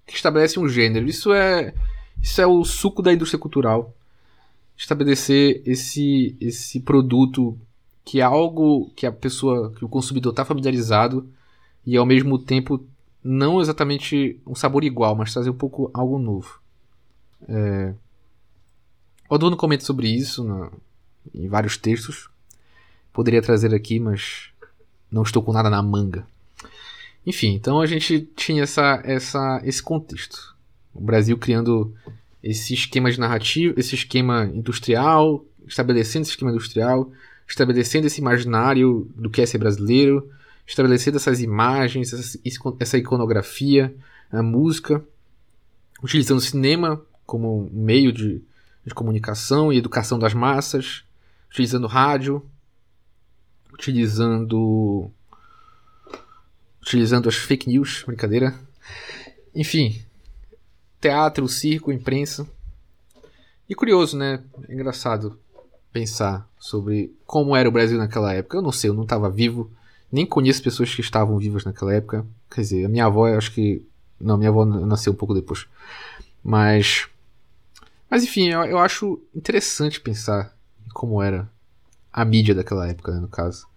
[0.08, 1.08] que estabelece um gênero.
[1.08, 1.72] Isso é,
[2.20, 3.94] isso é o suco da indústria cultural.
[4.76, 7.56] Estabelecer esse, esse produto
[8.04, 11.30] que é algo que a pessoa, que o consumidor está familiarizado
[11.86, 12.84] e ao mesmo tempo
[13.24, 16.60] não exatamente um sabor igual, mas trazer um pouco algo novo.
[17.48, 17.94] É...
[19.30, 20.72] O Adorno comenta sobre isso na...
[21.36, 22.32] em vários textos.
[23.14, 24.50] Poderia trazer aqui, mas
[25.12, 26.26] não estou com nada na manga.
[27.26, 30.56] Enfim, então a gente tinha essa, essa, esse contexto.
[30.94, 31.94] O Brasil criando
[32.42, 37.12] esse esquema de narrativa, esse esquema industrial, estabelecendo esse esquema industrial,
[37.48, 40.30] estabelecendo esse imaginário do que é ser brasileiro,
[40.66, 42.14] estabelecendo essas imagens,
[42.80, 43.94] essa iconografia,
[44.32, 45.04] a música,
[46.02, 48.42] utilizando o cinema como meio de,
[48.86, 51.04] de comunicação e educação das massas,
[51.50, 52.44] utilizando rádio,
[53.80, 55.10] utilizando
[56.82, 58.54] utilizando as fake news, brincadeira.
[59.56, 60.02] Enfim,
[61.00, 62.46] teatro, circo, imprensa.
[63.70, 64.44] E curioso, né?
[64.68, 65.40] É engraçado
[65.94, 68.58] pensar sobre como era o Brasil naquela época.
[68.58, 69.72] Eu não sei, eu não estava vivo
[70.12, 72.26] nem conheço pessoas que estavam vivas naquela época.
[72.50, 73.86] Quer dizer, a minha avó, eu acho que.
[74.20, 75.68] Não, minha avó nasceu um pouco depois.
[76.44, 77.08] Mas.
[78.10, 80.56] Mas enfim, eu, eu acho interessante pensar
[80.94, 81.48] como era
[82.12, 83.68] a mídia daquela época, né, no caso.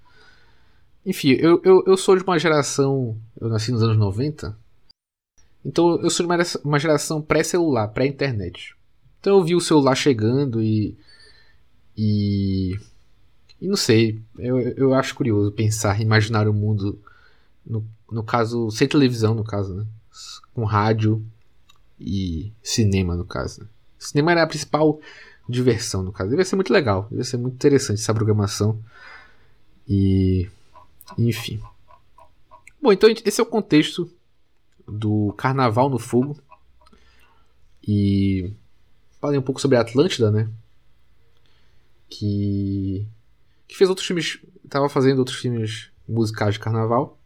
[1.04, 3.16] Enfim, eu, eu, eu sou de uma geração.
[3.40, 4.56] Eu nasci nos anos 90.
[5.64, 8.76] Então eu sou de uma, uma geração pré-celular, pré-internet.
[9.20, 10.96] Então eu vi o celular chegando e.
[11.96, 12.78] E
[13.62, 17.00] e não sei, eu, eu acho curioso pensar, imaginar o mundo,
[17.64, 19.86] no, no caso, sem televisão, no caso, né?
[20.52, 21.24] Com rádio
[21.96, 23.60] e cinema, no caso.
[23.60, 23.68] Né?
[24.00, 24.98] Cinema era a principal
[25.48, 26.31] diversão, no caso.
[26.31, 28.83] Devia ser muito legal, devia ser muito interessante essa programação.
[29.88, 30.48] E.
[31.18, 31.61] Enfim.
[32.81, 34.11] Bom, então esse é o contexto
[34.87, 36.38] do Carnaval no Fogo.
[37.87, 38.52] E.
[39.20, 40.48] Falei um pouco sobre a Atlântida, né?
[42.09, 43.07] Que
[43.72, 47.18] que fez outros filmes, estava fazendo outros filmes musicais de carnaval.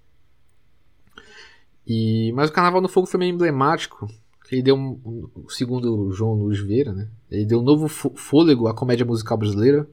[1.84, 4.08] E, mas o Carnaval no Fogo foi meio emblemático.
[4.50, 7.08] Ele deu, um, um, segundo João Luiz Vieira, né?
[7.30, 9.88] Ele deu um novo fôlego à comédia musical brasileira,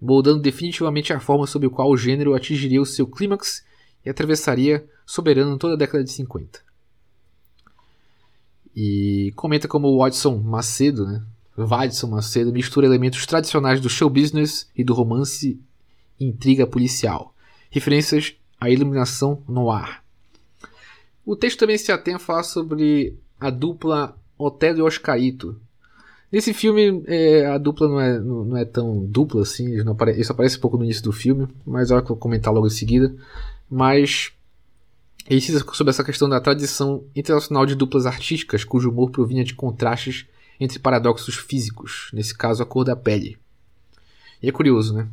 [0.00, 3.64] moldando definitivamente a forma sob a qual o gênero atingiria o seu clímax
[4.04, 6.60] e atravessaria soberano toda a década de 50.
[8.76, 11.22] E comenta como Watson Macedo, né?
[11.56, 15.60] Vadson Macedo mistura elementos tradicionais do show business e do romance
[16.18, 17.34] intriga policial.
[17.70, 20.04] Referências à iluminação no ar.
[21.24, 25.60] O texto também se atém a falar sobre a dupla Otelo e Oscarito.
[26.30, 30.30] Nesse filme, é, a dupla não é, não, não, é tão dupla assim, apare, isso
[30.30, 33.12] aparece um pouco no início do filme, mas eu vou comentar logo em seguida.
[33.68, 34.32] Mas
[35.28, 39.54] ele cita sobre essa questão da tradição internacional de duplas artísticas, cujo humor provinha de
[39.54, 40.26] contrastes
[40.60, 43.36] entre paradoxos físicos, nesse caso a cor da pele.
[44.42, 45.08] E é curioso, né?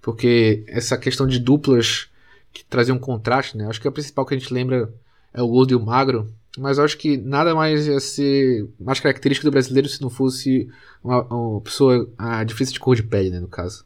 [0.00, 2.08] Porque essa questão de duplas
[2.52, 3.66] que traziam contraste, né?
[3.66, 4.92] Acho que a principal que a gente lembra
[5.32, 6.32] é o gordo e o magro.
[6.58, 10.68] Mas eu acho que nada mais ia ser mais característico do brasileiro se não fosse
[11.02, 12.08] uma, uma pessoa.
[12.18, 13.40] a diferença de cor de pele, né?
[13.40, 13.84] No caso.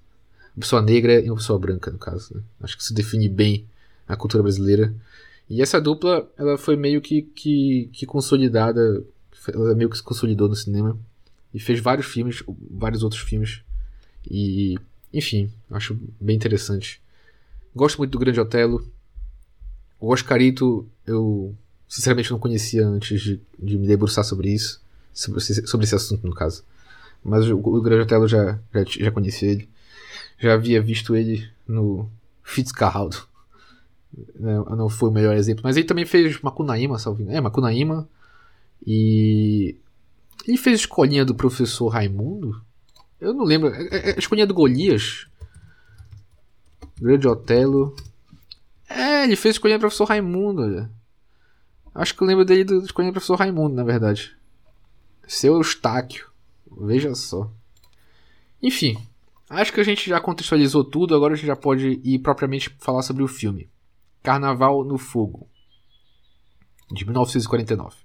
[0.56, 2.34] Uma pessoa negra e uma pessoa branca, no caso.
[2.34, 2.42] Né?
[2.62, 3.66] Acho que isso define bem
[4.08, 4.94] a cultura brasileira.
[5.48, 9.04] E essa dupla, ela foi meio que, que, que consolidada.
[9.48, 10.96] Ela meio que se consolidou no cinema.
[11.52, 13.60] E fez vários filmes, vários outros filmes.
[14.30, 14.78] E
[15.12, 17.02] enfim, acho bem interessante.
[17.74, 18.86] Gosto muito do Grande Otelo.
[20.00, 21.54] O Oscarito eu
[21.92, 24.80] sinceramente não conhecia antes de, de me debruçar sobre isso.
[25.12, 26.64] sobre, sobre esse assunto, no caso.
[27.22, 29.68] Mas o, o Grande Otelo já, já, já conhecia ele.
[30.38, 32.08] Já havia visto ele no
[32.42, 33.18] Fitzcarraldo.
[34.40, 35.60] Não, não foi o melhor exemplo.
[35.64, 37.26] Mas ele também fez Macunaíma, salve.
[37.28, 38.08] É, Macunaíma.
[38.86, 39.76] E.
[40.48, 42.58] Ele fez escolinha do professor Raimundo?
[43.20, 43.68] Eu não lembro.
[43.68, 45.26] É, é, é escolinha do Golias.
[46.98, 47.94] Grande Otelo.
[48.88, 50.62] É, ele fez escolinha do professor Raimundo.
[50.62, 51.01] Olha.
[51.94, 54.36] Acho que eu lembro dele do escolinha do professor Raimundo, na verdade.
[55.26, 56.30] Seu Eustáquio.
[56.80, 57.50] Veja só.
[58.62, 58.96] Enfim,
[59.50, 63.02] acho que a gente já contextualizou tudo, agora a gente já pode ir propriamente falar
[63.02, 63.68] sobre o filme.
[64.22, 65.48] Carnaval no Fogo,
[66.90, 67.96] de 1949.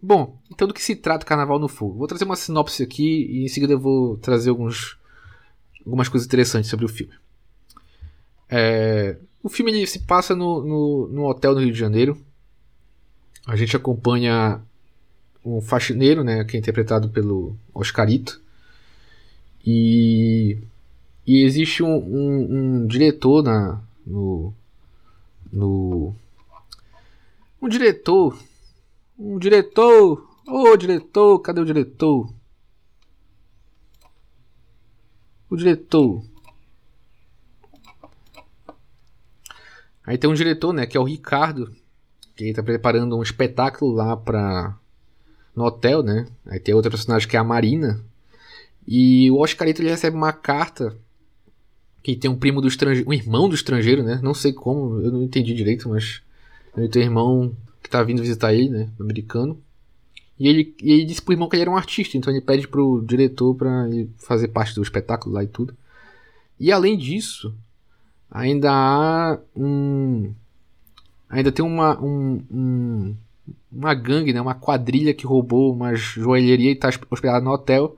[0.00, 1.98] Bom, então do que se trata Carnaval no Fogo?
[1.98, 4.98] Vou trazer uma sinopse aqui e em seguida eu vou trazer alguns,
[5.84, 7.14] algumas coisas interessantes sobre o filme.
[8.48, 12.25] É, o filme ele se passa no, no, no hotel no Rio de Janeiro.
[13.46, 14.60] A gente acompanha
[15.44, 18.42] um faxineiro, né, que é interpretado pelo Oscarito.
[19.64, 20.58] E,
[21.24, 24.52] e existe um, um, um diretor na, no,
[25.52, 26.12] no.
[27.62, 28.36] Um diretor.
[29.16, 30.28] Um diretor.
[30.48, 32.32] Ô oh, diretor, cadê o diretor?
[35.48, 36.24] O diretor.
[40.04, 41.74] Aí tem um diretor, né, que é o Ricardo,
[42.36, 44.76] que está preparando um espetáculo lá para
[45.54, 46.26] no hotel, né?
[46.46, 48.04] Aí tem outra personagem que é a Marina.
[48.86, 50.94] E o Oscarito ele recebe uma carta
[52.02, 54.20] que tem um primo do estrangeiro, um irmão do estrangeiro, né?
[54.22, 56.22] Não sei como, eu não entendi direito, mas
[56.76, 58.90] ele tem um irmão que tá vindo visitar ele, né?
[59.00, 59.58] Americano.
[60.38, 62.68] E ele, e ele disse pro irmão que ele era um artista, então ele pede
[62.68, 65.74] pro diretor para fazer parte do espetáculo lá e tudo.
[66.60, 67.54] E além disso,
[68.30, 70.34] ainda há um.
[71.28, 73.16] Ainda tem uma, um, um,
[73.70, 74.40] uma gangue, né?
[74.40, 77.96] Uma quadrilha que roubou uma joalheria e está hospedada no hotel.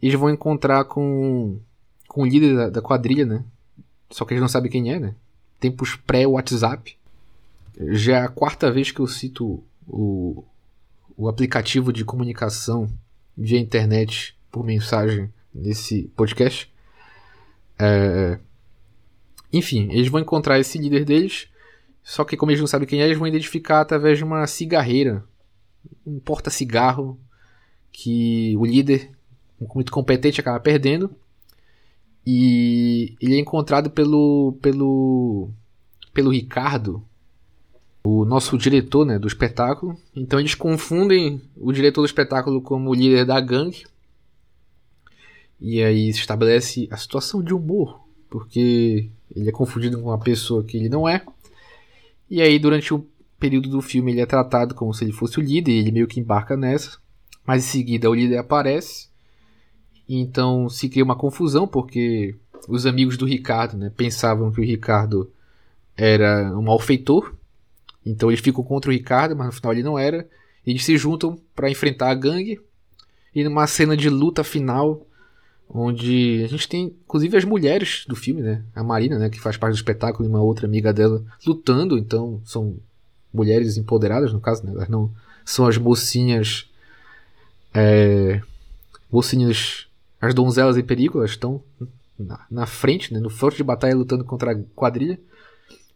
[0.00, 1.58] E eles vão encontrar com,
[2.08, 3.44] com o líder da, da quadrilha, né?
[4.10, 5.14] Só que eles não sabem quem é, né?
[5.60, 6.96] Tempos pré-WhatsApp.
[7.88, 10.42] Já é a quarta vez que eu cito o,
[11.16, 12.88] o aplicativo de comunicação
[13.36, 16.72] via internet por mensagem nesse podcast.
[17.78, 18.38] É...
[19.52, 21.48] Enfim, eles vão encontrar esse líder deles
[22.06, 25.24] só que como eles não sabem quem é, eles vão identificar através de uma cigarreira,
[26.06, 27.18] um porta-cigarro
[27.90, 29.10] que o líder,
[29.74, 31.10] muito competente, acaba perdendo.
[32.24, 35.50] E ele é encontrado pelo pelo
[36.14, 37.02] pelo Ricardo,
[38.04, 39.98] o nosso diretor, né, do espetáculo.
[40.14, 43.84] Então eles confundem o diretor do espetáculo como o líder da gangue.
[45.60, 50.62] E aí se estabelece a situação de humor, porque ele é confundido com uma pessoa
[50.62, 51.24] que ele não é.
[52.28, 53.06] E aí, durante o
[53.38, 56.06] período do filme, ele é tratado como se ele fosse o líder, e ele meio
[56.06, 56.98] que embarca nessa.
[57.46, 59.08] Mas em seguida, o líder aparece.
[60.08, 62.34] Então se cria uma confusão, porque
[62.68, 65.30] os amigos do Ricardo né, pensavam que o Ricardo
[65.96, 67.34] era um malfeitor.
[68.04, 70.28] Então eles ficam contra o Ricardo, mas no final ele não era.
[70.66, 72.60] Eles se juntam para enfrentar a gangue.
[73.34, 75.06] E numa cena de luta final,
[75.68, 78.62] onde a gente tem inclusive as mulheres do filme, né?
[78.74, 82.40] A Marina, né, que faz parte do espetáculo e uma outra amiga dela lutando, então
[82.44, 82.76] são
[83.32, 84.72] mulheres empoderadas no caso, né?
[84.72, 85.10] Elas não
[85.44, 86.70] são as mocinhas
[87.74, 88.40] é,
[89.10, 89.86] mocinhas
[90.20, 91.62] as donzelas em perigo, elas estão
[92.18, 95.20] na, na frente, né, no fronte de batalha lutando contra a quadrilha.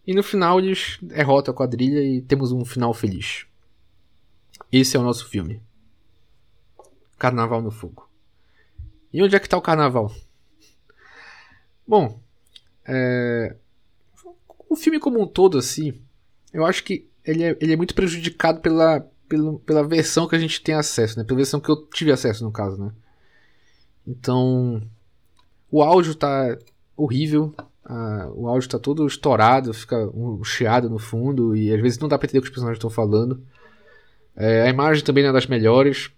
[0.07, 3.47] E no final eles derrotam a quadrilha e temos um final feliz.
[4.73, 5.61] Esse é o nosso filme.
[7.19, 8.10] Carnaval no Fogo.
[9.13, 10.13] E onde é que está o carnaval?
[11.87, 12.21] Bom,
[12.87, 13.57] é...
[14.69, 16.01] o filme como um todo, assim,
[16.53, 20.39] eu acho que ele é, ele é muito prejudicado pela, pela, pela versão que a
[20.39, 21.25] gente tem acesso, né?
[21.25, 22.93] Pela versão que eu tive acesso, no caso, né?
[24.07, 24.83] Então,
[25.71, 26.57] o áudio tá
[26.97, 31.99] horrível, a, o áudio tá todo estourado, fica um chiado no fundo e às vezes
[31.99, 33.43] não dá pra entender o que os personagens estão falando.
[34.37, 36.11] É, a imagem também não é das melhores.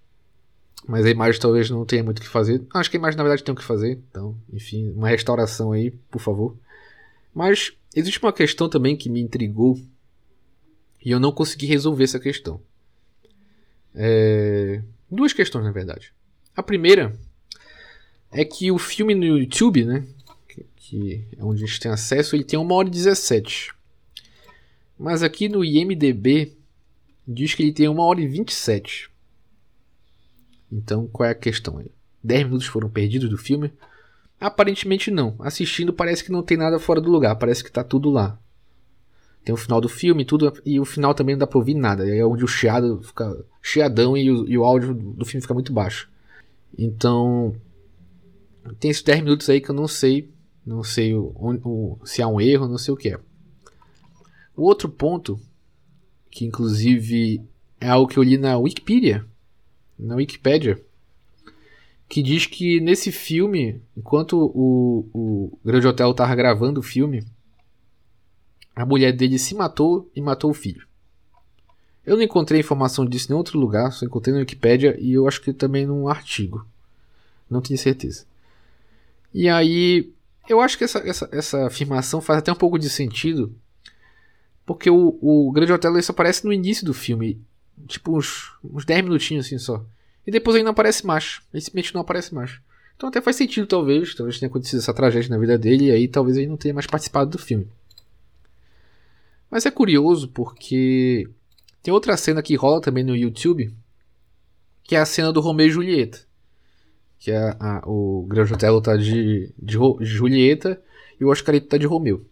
[0.86, 2.62] Mas a imagem talvez não tenha muito o que fazer.
[2.74, 4.00] Acho que a imagem na verdade tem o que fazer.
[4.10, 6.56] Então, enfim, uma restauração aí, por favor.
[7.34, 9.78] Mas existe uma questão também que me intrigou
[11.04, 12.60] e eu não consegui resolver essa questão.
[13.94, 14.82] É...
[15.10, 16.12] Duas questões, na verdade.
[16.56, 17.16] A primeira
[18.30, 20.06] é que o filme no YouTube, né,
[20.76, 23.72] que é onde a gente tem acesso, ele tem 1 hora e 17.
[24.98, 26.56] Mas aqui no IMDB
[27.26, 29.11] diz que ele tem 1 hora e 27.
[30.72, 31.90] Então, qual é a questão aí?
[32.24, 33.70] 10 minutos foram perdidos do filme?
[34.40, 35.36] Aparentemente não.
[35.40, 38.38] Assistindo parece que não tem nada fora do lugar, parece que está tudo lá.
[39.44, 42.08] tem o final do filme tudo, e o final também não dá pra ouvir nada.
[42.08, 45.72] É onde o chiado fica chiadão e o, e o áudio do filme fica muito
[45.72, 46.10] baixo.
[46.76, 47.54] Então,
[48.80, 50.32] tem esses 10 minutos aí que eu não sei,
[50.64, 53.20] não sei o, o, se há um erro, não sei o que é.
[54.56, 55.38] O outro ponto,
[56.30, 57.42] que inclusive
[57.80, 59.26] é algo que eu li na Wikipedia,
[60.02, 60.80] na Wikipedia,
[62.08, 67.24] que diz que nesse filme, enquanto o, o Grande Hotel estava gravando o filme,
[68.74, 70.86] a mulher dele se matou e matou o filho.
[72.04, 75.40] Eu não encontrei informação disso em outro lugar, só encontrei na Wikipedia e eu acho
[75.40, 76.66] que também num artigo.
[77.48, 78.26] Não tenho certeza.
[79.32, 80.12] E aí,
[80.48, 83.54] eu acho que essa, essa, essa afirmação faz até um pouco de sentido,
[84.66, 87.40] porque o, o Grande Hotel isso aparece no início do filme,
[87.86, 89.84] tipo uns, uns 10 minutinhos assim só.
[90.26, 92.58] E depois ele não aparece mais, ele simplesmente não aparece mais.
[92.96, 96.08] Então até faz sentido, talvez, talvez tenha acontecido essa tragédia na vida dele, e aí
[96.08, 97.66] talvez ele não tenha mais participado do filme.
[99.50, 101.28] Mas é curioso porque
[101.82, 103.74] tem outra cena que rola também no YouTube,
[104.84, 106.20] que é a cena do Romeu e Julieta.
[107.18, 110.80] Que é a, o Grande Otelo tá de, de, de, Julieta
[111.20, 112.24] e o Oscarito tá de Romeu.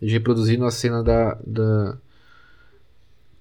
[0.00, 1.38] Eles reproduzindo a cena da.
[1.46, 1.98] da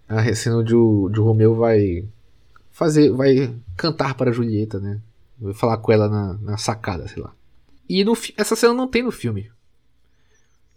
[0.10, 2.08] a cena onde o, onde o Romeu vai
[2.72, 3.12] fazer.
[3.12, 5.00] vai cantar para Julieta, né?
[5.40, 7.34] Vai falar com ela na, na sacada, sei lá.
[7.88, 9.52] E no, essa cena não tem no filme.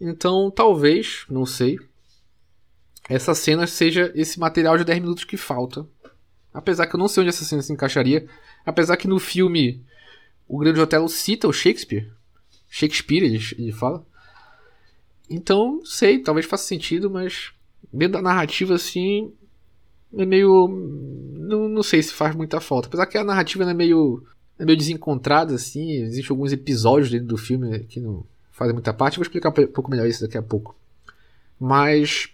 [0.00, 1.78] Então, talvez, não sei,
[3.08, 5.86] essa cena seja esse material de 10 minutos que falta.
[6.52, 8.26] Apesar que eu não sei onde essa cena se encaixaria.
[8.64, 9.82] Apesar que no filme
[10.46, 12.12] o Grande Otelo cita o Shakespeare.
[12.68, 14.04] Shakespeare, ele, ele fala.
[15.28, 17.52] Então, sei, talvez faça sentido, mas
[17.92, 19.32] dentro da narrativa, assim,
[20.16, 20.68] é meio.
[21.38, 22.88] Não, não sei se faz muita falta.
[22.88, 24.22] Apesar que a narrativa é meio.
[24.58, 26.02] É meio desencontrada, assim.
[26.02, 29.16] Existem alguns episódios dentro do filme que não fazem muita parte.
[29.16, 30.76] vou explicar um pouco melhor isso daqui a pouco.
[31.58, 32.32] Mas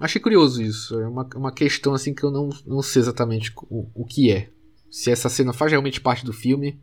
[0.00, 0.98] Achei curioso isso.
[0.98, 4.48] É uma, uma questão assim que eu não, não sei exatamente o, o que é.
[4.90, 6.80] Se essa cena faz realmente parte do filme,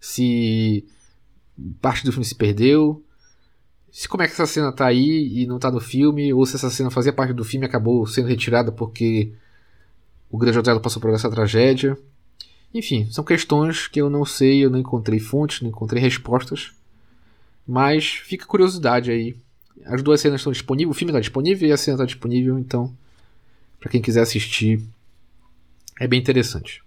[0.00, 0.84] se
[1.80, 3.02] parte do filme se perdeu,
[3.94, 6.56] se como é que essa cena tá aí e não tá no filme, ou se
[6.56, 9.32] essa cena fazia parte do filme e acabou sendo retirada porque
[10.28, 11.96] o Grande Otelo passou por essa tragédia.
[12.74, 16.72] Enfim, são questões que eu não sei, eu não encontrei fontes, não encontrei respostas.
[17.64, 19.36] Mas fica curiosidade aí
[19.84, 22.92] as duas cenas estão disponíveis, o filme está disponível e a cena está disponível, então,
[23.78, 24.82] para quem quiser assistir,
[26.00, 26.82] é bem interessante.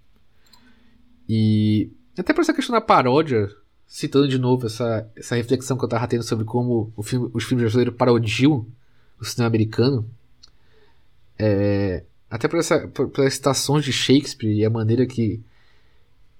[1.26, 3.50] E até por essa questão da paródia,
[3.88, 7.62] citando de novo essa, essa reflexão que eu estava tendo sobre como filme, os filmes
[7.62, 8.66] brasileiros parodiam
[9.18, 10.08] o cinema americano,
[11.38, 15.40] é, até por, essa, por, pelas citações de Shakespeare e a maneira que,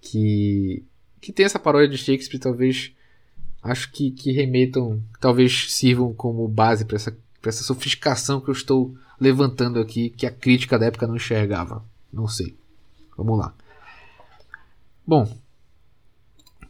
[0.00, 0.84] que,
[1.20, 2.92] que tem essa paródia de Shakespeare, talvez
[3.62, 8.94] acho que, que remetam, talvez sirvam como base para essa, essa sofisticação que eu estou
[9.18, 11.84] levantando aqui, que a crítica da época não enxergava.
[12.12, 12.54] Não sei.
[13.16, 13.54] Vamos lá.
[15.06, 15.36] Bom,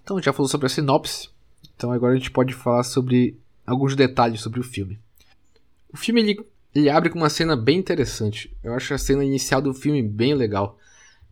[0.08, 1.28] então já falou sobre a sinopse,
[1.76, 4.98] então agora a gente pode falar sobre alguns detalhes sobre o filme.
[5.92, 6.40] O filme ele,
[6.74, 8.50] ele abre com uma cena bem interessante.
[8.64, 10.78] Eu acho a cena inicial do filme bem legal,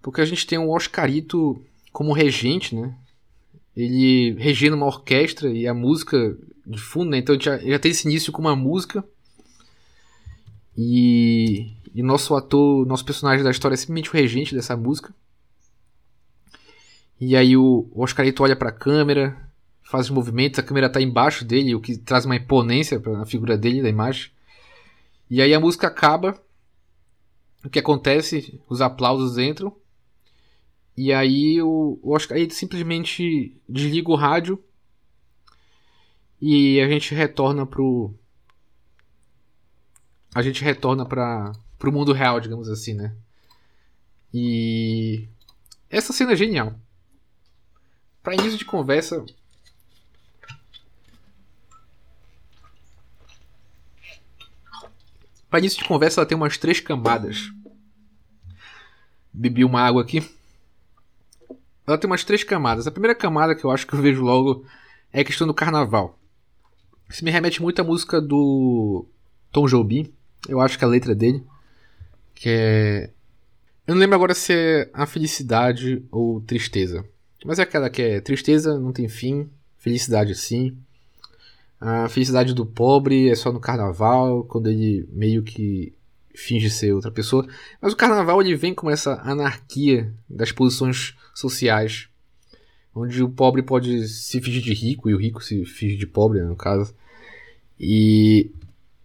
[0.03, 1.59] porque a gente tem um Oscarito
[1.91, 2.95] como regente, né?
[3.75, 7.17] ele regendo uma orquestra e a música de fundo, né?
[7.17, 9.03] Então já, já tem esse início com uma música.
[10.77, 15.15] E, e nosso ator, nosso personagem da história é simplesmente o regente dessa música.
[17.21, 19.37] E aí o, Oscarito olha para a câmera,
[19.83, 23.27] faz os movimentos, a câmera está embaixo dele, o que traz uma imponência para a
[23.27, 24.31] figura dele, da imagem.
[25.31, 26.41] E aí a música acaba.
[27.65, 28.61] O que acontece?
[28.69, 29.75] Os aplausos entram.
[30.97, 34.63] E aí o, o Oscar ele simplesmente desliga o rádio
[36.41, 38.15] e a gente retorna pro
[40.35, 43.15] a gente retorna para pro mundo real, digamos assim, né?
[44.33, 45.29] E
[45.91, 46.79] essa cena é genial.
[48.27, 49.25] Para início de conversa,
[55.49, 57.53] Para início de conversa, ela tem umas três camadas.
[59.33, 60.29] Bebi uma água aqui
[61.87, 62.89] ela tem umas três camadas.
[62.89, 64.67] A primeira camada que eu acho que eu vejo logo
[65.13, 66.19] é a questão do carnaval.
[67.09, 69.07] Isso me remete muito à música do
[69.53, 70.13] Tom Jobim.
[70.49, 71.47] Eu acho que a letra dele.
[72.35, 73.11] Que é.
[73.87, 77.09] Eu não lembro agora se é a felicidade ou tristeza.
[77.47, 80.77] Mas é aquela que é tristeza não tem fim, felicidade sim.
[81.81, 85.93] A felicidade do pobre é só no carnaval, quando ele meio que
[86.35, 87.47] finge ser outra pessoa.
[87.81, 92.09] Mas o carnaval ele vem com essa anarquia das posições sociais,
[92.93, 96.43] onde o pobre pode se fingir de rico e o rico se finge de pobre,
[96.43, 96.93] no caso.
[97.79, 98.51] E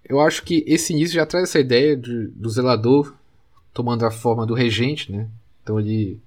[0.03, 3.13] eu acho que esse início já traz essa ideia de, do zelador
[3.71, 5.27] tomando a forma do regente, né?
[5.61, 6.19] Então ele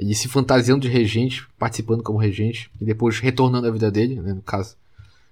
[0.00, 4.32] ele se fantasiando de regente, participando como regente e depois retornando à vida dele, né,
[4.32, 4.74] no caso,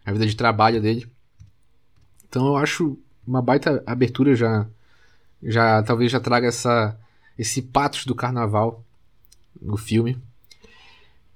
[0.05, 1.07] a vida de trabalho dele.
[2.29, 4.67] Então eu acho uma baita abertura já
[5.43, 6.99] já talvez já traga essa
[7.39, 8.85] esse patos do carnaval
[9.61, 10.19] no filme.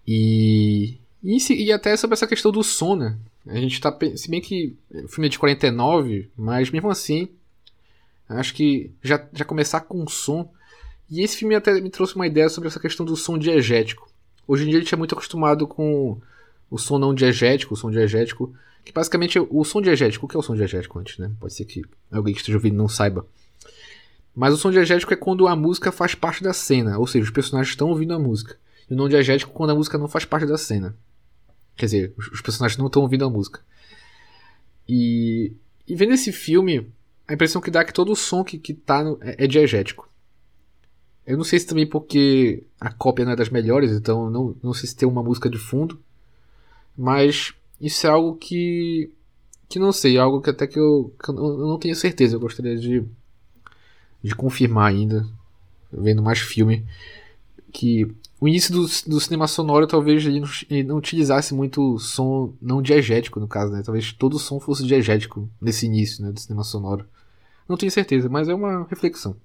[0.06, 3.16] E, e, e até sobre essa questão do som, né?
[3.46, 3.96] A gente tá.
[4.14, 7.28] Se bem que o filme é de 49, mas mesmo assim,
[8.28, 10.52] acho que já, já começar com som.
[11.12, 14.10] E esse filme até me trouxe uma ideia sobre essa questão do som diegético.
[14.48, 16.18] Hoje em dia a gente é muito acostumado com
[16.70, 20.38] o som não diegético, o som diegético, que basicamente o som diegético, o que é
[20.38, 21.30] o som diegético antes, né?
[21.38, 23.26] Pode ser que alguém que esteja ouvindo não saiba.
[24.34, 27.30] Mas o som diegético é quando a música faz parte da cena, ou seja, os
[27.30, 28.56] personagens estão ouvindo a música.
[28.88, 30.96] E o não diegético quando a música não faz parte da cena.
[31.76, 33.60] Quer dizer, os personagens não estão ouvindo a música.
[34.88, 35.52] E,
[35.86, 36.90] e vendo esse filme,
[37.28, 40.10] a impressão que dá é que todo o som que, que tá é, é diegético.
[41.26, 44.74] Eu não sei se também porque a cópia não é das melhores, então não, não
[44.74, 45.98] sei se tem uma música de fundo.
[46.96, 49.10] Mas isso é algo que.
[49.68, 52.36] que não sei, algo que até que eu, que eu não tenho certeza.
[52.36, 53.04] Eu gostaria de,
[54.22, 55.26] de confirmar ainda,
[55.92, 56.84] vendo mais filme,
[57.72, 58.06] que
[58.40, 62.82] o início do, do cinema sonoro talvez ele não, ele não, utilizasse muito som não
[62.82, 63.82] diegético, no caso, né?
[63.84, 67.06] Talvez todo o som fosse diegético nesse início né, do cinema sonoro.
[67.68, 69.36] Não tenho certeza, mas é uma reflexão.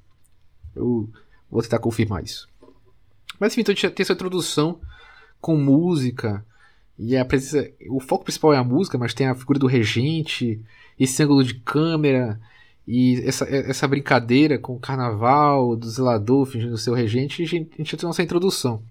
[0.75, 1.07] Eu
[1.49, 2.47] vou tentar confirmar isso.
[3.39, 4.79] Mas enfim, então tem essa introdução
[5.39, 6.45] com música.
[6.97, 10.59] E a presença, o foco principal é a música, mas tem a figura do regente,
[10.99, 12.39] esse ângulo de câmera,
[12.87, 17.69] e essa, essa brincadeira com o carnaval, do zelador fingindo ser o regente, a gente,
[17.73, 18.81] a gente tem nossa introdução.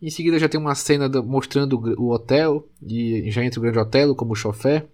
[0.00, 3.78] Em seguida já tem uma cena do, mostrando o hotel, e já entra o grande
[3.78, 4.86] hotel como chofé.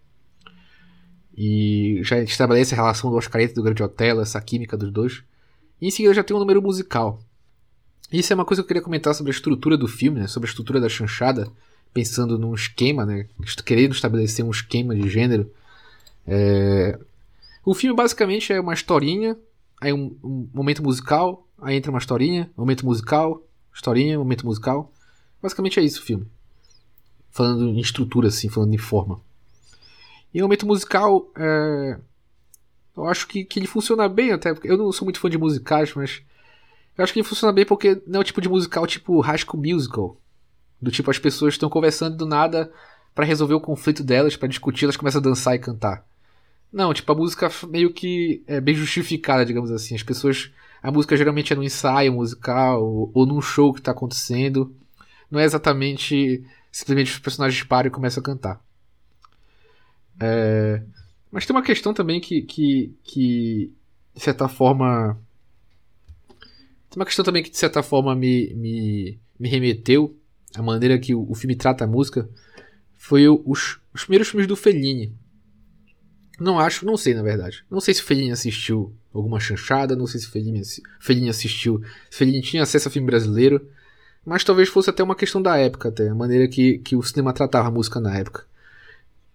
[1.36, 5.22] E já estabelece a relação do Oscarito e do grande hotel, essa química dos dois.
[5.80, 7.20] E em seguida já tem um número musical.
[8.12, 10.26] Isso é uma coisa que eu queria comentar sobre a estrutura do filme, né?
[10.26, 11.50] sobre a estrutura da chanchada,
[11.92, 13.28] pensando num esquema, né?
[13.64, 15.50] querendo estabelecer um esquema de gênero.
[16.26, 16.98] É,
[17.64, 19.36] o filme basicamente é uma historinha,
[19.80, 23.42] aí um, um momento musical, aí entra uma historinha, momento musical,
[23.74, 24.92] historinha, momento musical.
[25.42, 26.26] Basicamente é isso o filme.
[27.30, 29.20] Falando em estrutura, assim, falando em forma.
[30.32, 31.98] E o momento musical, é...
[32.96, 35.38] eu acho que, que ele funciona bem até, porque eu não sou muito fã de
[35.38, 36.22] musicais, mas
[36.96, 39.38] eu acho que ele funciona bem porque não é o tipo de musical tipo High
[39.38, 40.16] School Musical.
[40.80, 42.70] Do tipo, as pessoas estão conversando do nada
[43.14, 46.04] para resolver o conflito delas, para discutir, elas começam a dançar e cantar.
[46.72, 49.94] Não, tipo, a música meio que é bem justificada, digamos assim.
[49.94, 50.52] As pessoas.
[50.82, 54.74] A música geralmente é num ensaio musical ou, ou num show que está acontecendo.
[55.30, 58.60] Não é exatamente simplesmente os personagens param e começam a cantar.
[60.20, 60.82] É,
[61.36, 63.70] mas tem uma questão também que, que, que,
[64.14, 65.20] de certa forma.
[66.88, 70.16] Tem uma questão também que, de certa forma, me, me, me remeteu.
[70.54, 72.26] A maneira que o, o filme trata a música.
[72.96, 75.14] Foi o, os, os primeiros filmes do Fellini.
[76.40, 77.66] Não acho, não sei na verdade.
[77.70, 80.62] Não sei se o Fellini assistiu alguma chanchada, não sei se o Fellini,
[80.98, 83.68] Fellini assistiu, se Fellini tinha acesso a filme brasileiro,
[84.24, 87.34] mas talvez fosse até uma questão da época, até, a maneira que, que o cinema
[87.34, 88.46] tratava a música na época.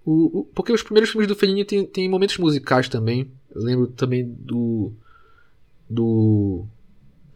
[0.05, 3.31] O, o, porque os primeiros filmes do Fellini tem, tem momentos musicais também.
[3.53, 4.91] Eu lembro também do.
[5.89, 6.65] do.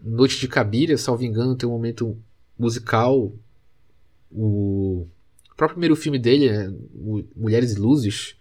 [0.02, 2.18] Noite de Cabiria, salvo engano, tem um momento
[2.58, 3.32] musical.
[4.32, 5.08] O,
[5.56, 6.72] próprio primeiro filme dele, é
[7.36, 8.36] Mulheres e Luzes,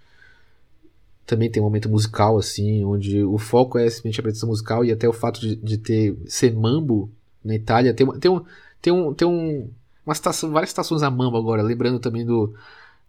[1.24, 4.92] também tem um momento musical, assim, onde o foco é simplesmente a apresentação musical e
[4.92, 7.10] até o fato de, de ter ser mambo
[7.42, 7.94] na Itália.
[7.94, 8.44] Tem, tem, um,
[8.82, 9.70] tem, um, tem um,
[10.04, 12.54] uma estação, várias estações a mambo agora, lembrando também do,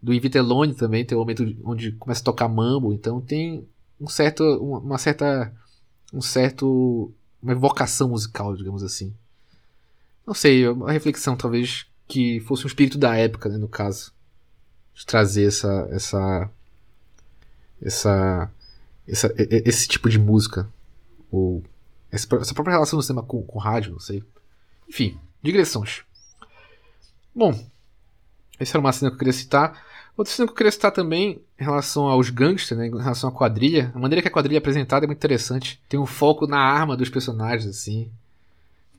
[0.06, 3.66] do Invitelone também, tem um momento onde começa a tocar mambo, então tem
[4.00, 5.52] um certo, uma certa,
[6.14, 9.12] um certo, uma evocação musical, digamos assim.
[10.24, 14.12] Não sei, uma reflexão talvez que fosse um espírito da época, né, no caso,
[14.94, 16.48] de trazer essa, essa
[17.82, 18.48] essa,
[19.08, 20.68] essa esse tipo de música
[21.32, 21.64] ou
[22.12, 24.22] essa, essa própria relação do cinema com, com rádio, não sei.
[24.88, 26.04] Enfim, digressões.
[27.34, 27.52] Bom,
[28.56, 29.84] essa era uma cena que eu queria citar.
[30.16, 33.32] Outra cena que eu queria citar também em relação aos gangsters, né, em relação à
[33.32, 33.92] quadrilha.
[33.94, 35.78] A maneira que a quadrilha é apresentada é muito interessante.
[35.88, 38.08] Tem um foco na arma dos personagens, assim.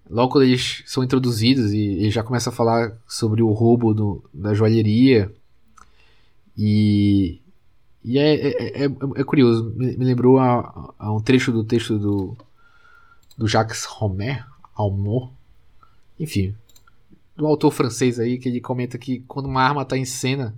[0.10, 4.54] Logo quando eles são introduzidos e, já começa a falar sobre o roubo do, da
[4.54, 5.34] joalheria.
[6.56, 7.42] E,
[8.06, 11.98] e é, é, é, é curioso, me, me lembrou a, a, um trecho do texto
[11.98, 12.38] do,
[13.36, 14.46] do Jacques Romer,
[14.76, 15.32] Almor,
[16.20, 16.56] enfim,
[17.36, 20.56] do autor francês aí, que ele comenta que quando uma arma está em cena,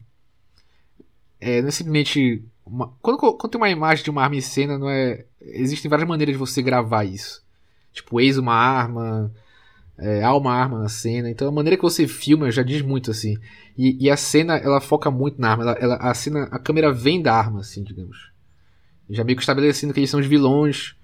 [1.40, 4.78] é, não é simplesmente uma, quando, quando tem uma imagem de uma arma em cena,
[4.78, 5.26] não é.
[5.42, 7.44] Existem várias maneiras de você gravar isso.
[7.92, 9.34] Tipo, eis uma arma,
[9.98, 11.30] é, há uma arma na cena.
[11.30, 13.38] Então a maneira que você filma já diz muito, assim.
[13.78, 15.64] E, e a cena, ela foca muito na arma.
[15.64, 18.30] Ela, ela, a cena, a câmera vem da arma, assim, digamos.
[19.10, 20.96] Já meio que estabelecendo que eles são os vilões.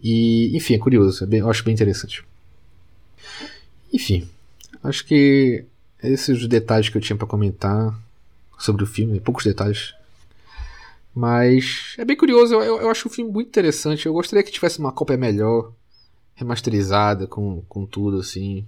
[0.00, 1.24] E, enfim, é curioso.
[1.24, 2.24] É bem, eu acho bem interessante.
[3.92, 4.28] Enfim,
[4.84, 5.64] acho que
[6.02, 7.98] esses os detalhes que eu tinha para comentar
[8.58, 9.20] sobre o filme.
[9.20, 9.94] Poucos detalhes.
[11.14, 12.54] Mas é bem curioso.
[12.54, 14.06] Eu, eu, acho o filme muito interessante.
[14.06, 15.72] Eu gostaria que tivesse uma cópia melhor,
[16.34, 18.66] remasterizada, com, com tudo assim.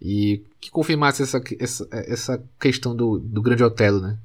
[0.00, 4.18] E que confirmasse essa, essa, essa questão do, do Grande Otelo, né?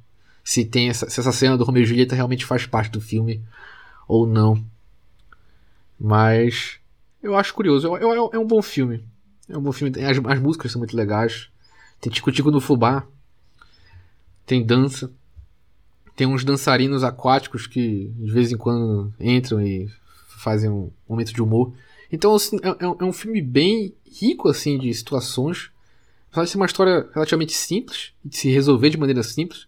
[0.43, 3.43] Se, tem essa, se essa cena do Romeo e Julieta realmente faz parte do filme
[4.07, 4.63] ou não.
[5.99, 6.79] Mas
[7.21, 7.87] eu acho curioso.
[7.87, 9.03] Eu, eu, é um bom filme.
[9.49, 9.93] É um bom filme.
[10.03, 11.49] As, as músicas são muito legais.
[11.99, 13.05] Tem Tico Tico no Fubá.
[14.47, 15.11] Tem dança.
[16.15, 19.87] Tem uns dançarinos aquáticos que de vez em quando entram e
[20.39, 21.73] fazem um momento de humor.
[22.11, 25.69] Então, assim, é, é, um filme bem rico, assim, de situações.
[26.29, 29.67] Apesar de ser uma história relativamente simples, de se resolver de maneira simples.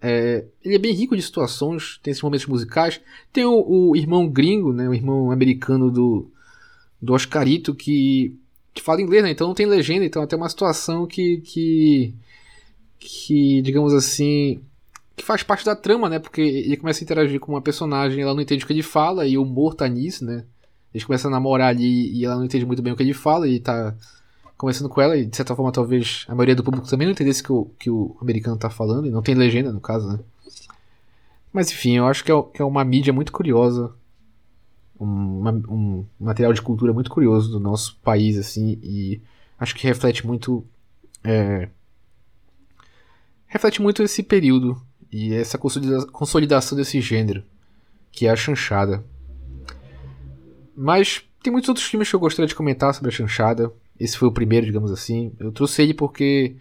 [0.00, 3.00] É, ele é bem rico de situações, tem esses momentos musicais.
[3.32, 6.30] Tem o, o, irmão gringo, né, o irmão americano do,
[7.02, 8.38] do Oscarito, que,
[8.72, 12.14] que fala inglês, né, então não tem legenda, então é até uma situação que, que,
[13.04, 14.62] que digamos assim,
[15.14, 16.18] que faz parte da trama, né?
[16.18, 19.26] Porque ele começa a interagir com uma personagem, ela não entende o que ele fala,
[19.26, 20.44] e o humor tá nisso, né?
[20.92, 23.46] Eles começam a namorar ali e ela não entende muito bem o que ele fala,
[23.46, 23.94] e tá
[24.56, 27.42] conversando com ela, e de certa forma talvez a maioria do público também não entendesse
[27.42, 30.18] o que o, que o americano tá falando, e não tem legenda no caso, né?
[31.52, 33.92] Mas enfim, eu acho que é, que é uma mídia muito curiosa,
[34.98, 39.20] um, um material de cultura muito curioso do nosso país, assim, e
[39.58, 40.64] acho que reflete muito.
[41.22, 41.68] É,
[43.54, 44.76] reflete muito esse período
[45.12, 47.44] e essa consolidação desse gênero,
[48.10, 49.04] que é a chanchada.
[50.76, 53.72] Mas tem muitos outros filmes que eu gostaria de comentar sobre a chanchada.
[53.98, 55.32] Esse foi o primeiro, digamos assim.
[55.38, 56.56] Eu trouxe ele porque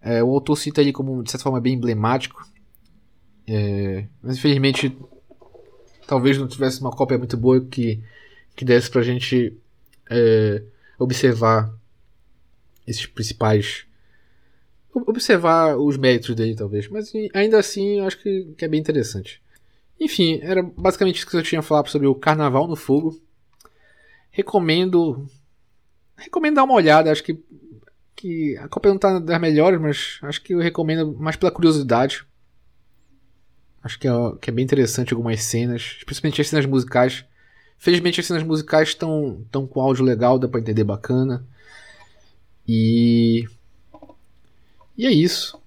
[0.00, 2.42] é, o autor cita ele como, de certa forma, bem emblemático.
[3.46, 4.96] É, mas infelizmente,
[6.06, 8.02] talvez não tivesse uma cópia muito boa que,
[8.56, 9.54] que desse pra gente
[10.08, 10.62] é,
[10.98, 11.70] observar
[12.86, 13.84] esses principais
[14.94, 16.88] observar os méritos dele, talvez.
[16.88, 19.42] Mas ainda assim, eu acho que, que é bem interessante.
[19.98, 23.20] Enfim, era basicamente isso que eu tinha a falar sobre o Carnaval no Fogo.
[24.30, 25.26] Recomendo.
[26.16, 27.10] Recomendo dar uma olhada.
[27.10, 27.38] Acho que,
[28.16, 32.26] que a cópia não tá das melhores, mas acho que eu recomendo mais pela curiosidade.
[33.82, 37.24] Acho que é, que é bem interessante algumas cenas, especialmente as cenas musicais.
[37.78, 41.44] Felizmente as cenas musicais estão tão com áudio legal, dá pra entender bacana.
[42.66, 43.44] E
[44.96, 45.60] e é isso.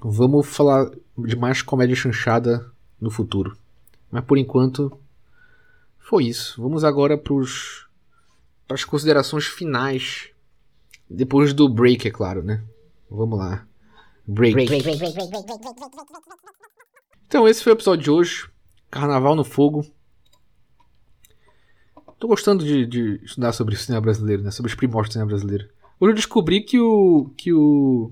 [0.00, 3.56] Vamos falar de mais comédia chanchada no futuro.
[4.10, 4.98] Mas por enquanto
[5.98, 6.60] foi isso.
[6.60, 7.34] Vamos agora para
[8.74, 10.30] as considerações finais.
[11.08, 12.62] Depois do break, é claro, né?
[13.10, 13.66] Vamos lá.
[14.26, 14.56] Break.
[17.26, 18.48] Então, esse foi o episódio de hoje.
[18.90, 19.86] Carnaval no Fogo.
[22.18, 24.50] Tô gostando de, de estudar sobre o cinema brasileiro, né?
[24.50, 25.68] Sobre os primórdios do cinema brasileiro.
[26.02, 27.30] Hoje eu descobri que o.
[27.36, 28.10] que o.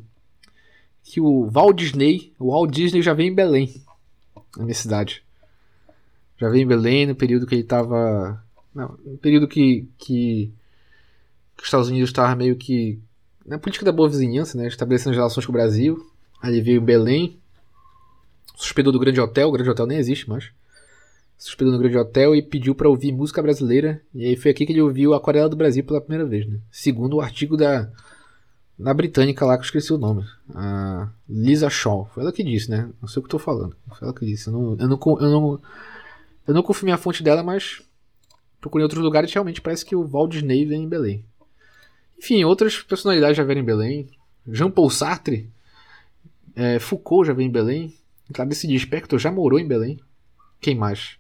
[1.02, 2.32] que o Walt Disney.
[2.38, 3.82] O Walt Disney já veio em Belém.
[4.56, 5.24] Na minha cidade.
[6.36, 8.40] Já veio em Belém no período que ele tava.
[8.72, 9.88] Não, no período que.
[9.98, 10.52] que,
[11.56, 13.00] que os Estados Unidos estavam meio que.
[13.44, 14.68] Na política da boa vizinhança, né?
[14.68, 15.98] Estabelecendo relações com o Brasil.
[16.40, 17.40] Aí ele veio em Belém.
[18.54, 19.48] Suspendeu do Grande Hotel.
[19.48, 20.52] O Grande Hotel nem existe mais
[21.40, 24.02] se hospedou no Grande Hotel e pediu para ouvir música brasileira.
[24.14, 26.60] E aí foi aqui que ele ouviu Aquarela do Brasil pela primeira vez, né?
[26.70, 27.90] Segundo o artigo da,
[28.78, 30.22] da britânica lá, que eu esqueci o nome.
[30.54, 32.10] A Lisa Shaw.
[32.12, 32.90] Foi ela que disse, né?
[33.00, 33.74] Não sei o que eu falando.
[33.88, 34.48] Foi ela que disse.
[34.48, 35.60] Eu não, eu não, eu não,
[36.46, 37.80] eu não confirmei a fonte dela, mas
[38.60, 41.24] procurei em outros lugares e realmente parece que o Walt Disney vem em Belém.
[42.18, 44.10] Enfim, outras personalidades já vieram em Belém.
[44.46, 45.50] Jean-Paul Sartre.
[46.54, 47.94] É, Foucault já veio em Belém.
[48.30, 49.98] Clarice Lispector já morou em Belém.
[50.60, 51.18] Quem mais?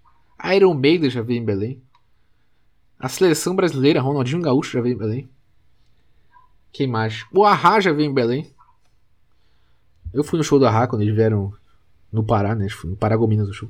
[0.54, 1.82] Iron Maiden já veio em Belém.
[2.98, 5.28] A seleção brasileira, Ronaldinho Gaúcho já veio em Belém.
[6.72, 7.24] Quem mais?
[7.32, 8.52] O Arra já veio em Belém.
[10.12, 11.52] Eu fui no show do Arra quando eles vieram
[12.12, 12.66] no Pará, né?
[12.84, 13.68] No Paragominas do show.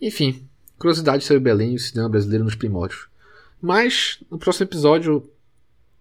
[0.00, 3.08] Enfim, curiosidade sobre Belém e o cinema brasileiro nos primórdios.
[3.60, 5.28] Mas no próximo episódio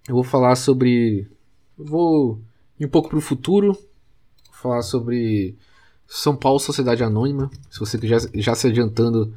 [0.08, 1.28] eu vou falar sobre.
[1.78, 2.40] Vou
[2.80, 3.78] ir um pouco pro futuro.
[4.52, 5.56] Falar sobre
[6.10, 7.52] são Paulo Sociedade Anônima.
[7.70, 9.32] Se você já, já se adiantando,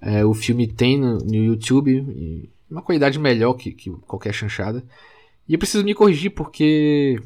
[0.00, 2.50] é, o filme tem no, no YouTube.
[2.70, 4.82] uma qualidade melhor que, que qualquer chanchada.
[5.46, 7.20] E eu preciso me corrigir porque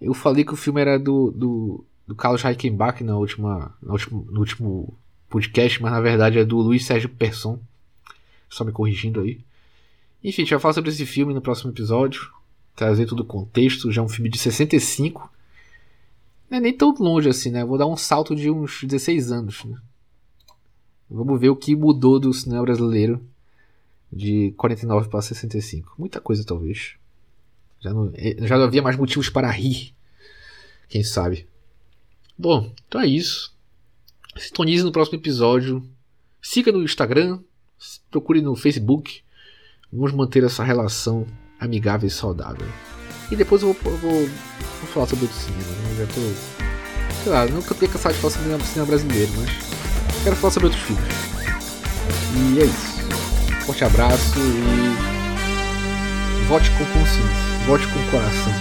[0.00, 4.24] eu falei que o filme era do, do, do Carlos Reichenbach na última, na última,
[4.30, 4.96] no último
[5.28, 7.58] podcast, mas na verdade é do Luiz Sérgio Persson.
[8.48, 9.40] Só me corrigindo aí.
[10.22, 12.30] Enfim, a gente vai falar sobre esse filme no próximo episódio.
[12.76, 13.90] Trazer todo o contexto.
[13.90, 15.28] Já é um filme de 65.
[16.50, 17.64] Não é nem tão longe assim, né?
[17.64, 19.64] Vou dar um salto de uns 16 anos.
[19.64, 19.76] Né?
[21.10, 23.20] Vamos ver o que mudou do cinema brasileiro
[24.12, 25.94] de 49 para 65.
[25.98, 26.94] Muita coisa, talvez.
[27.80, 29.94] Já não, eh, já não havia mais motivos para rir.
[30.88, 31.46] Quem sabe?
[32.36, 33.54] Bom, então é isso.
[34.36, 35.82] Sintonize no próximo episódio.
[36.40, 37.40] Siga no Instagram.
[38.10, 39.22] Procure no Facebook.
[39.92, 41.26] Vamos manter essa relação
[41.60, 42.66] amigável e saudável.
[43.30, 45.62] E depois eu vou, vou, vou falar sobre outro cinema.
[45.62, 45.90] Né?
[45.90, 46.20] Eu já tô.
[47.22, 49.50] Sei lá, nunca tenho cansado de falar sobre cinema brasileiro, mas
[50.24, 51.04] quero falar sobre outros filmes.
[52.34, 52.98] E é isso.
[53.66, 55.18] Forte abraço e.
[56.48, 57.48] Vote com consciência.
[57.66, 58.52] Vote com coração.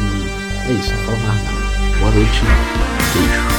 [0.00, 1.58] E é isso, não falo mais nada.
[1.98, 2.42] Boa noite.
[3.14, 3.57] Beijo.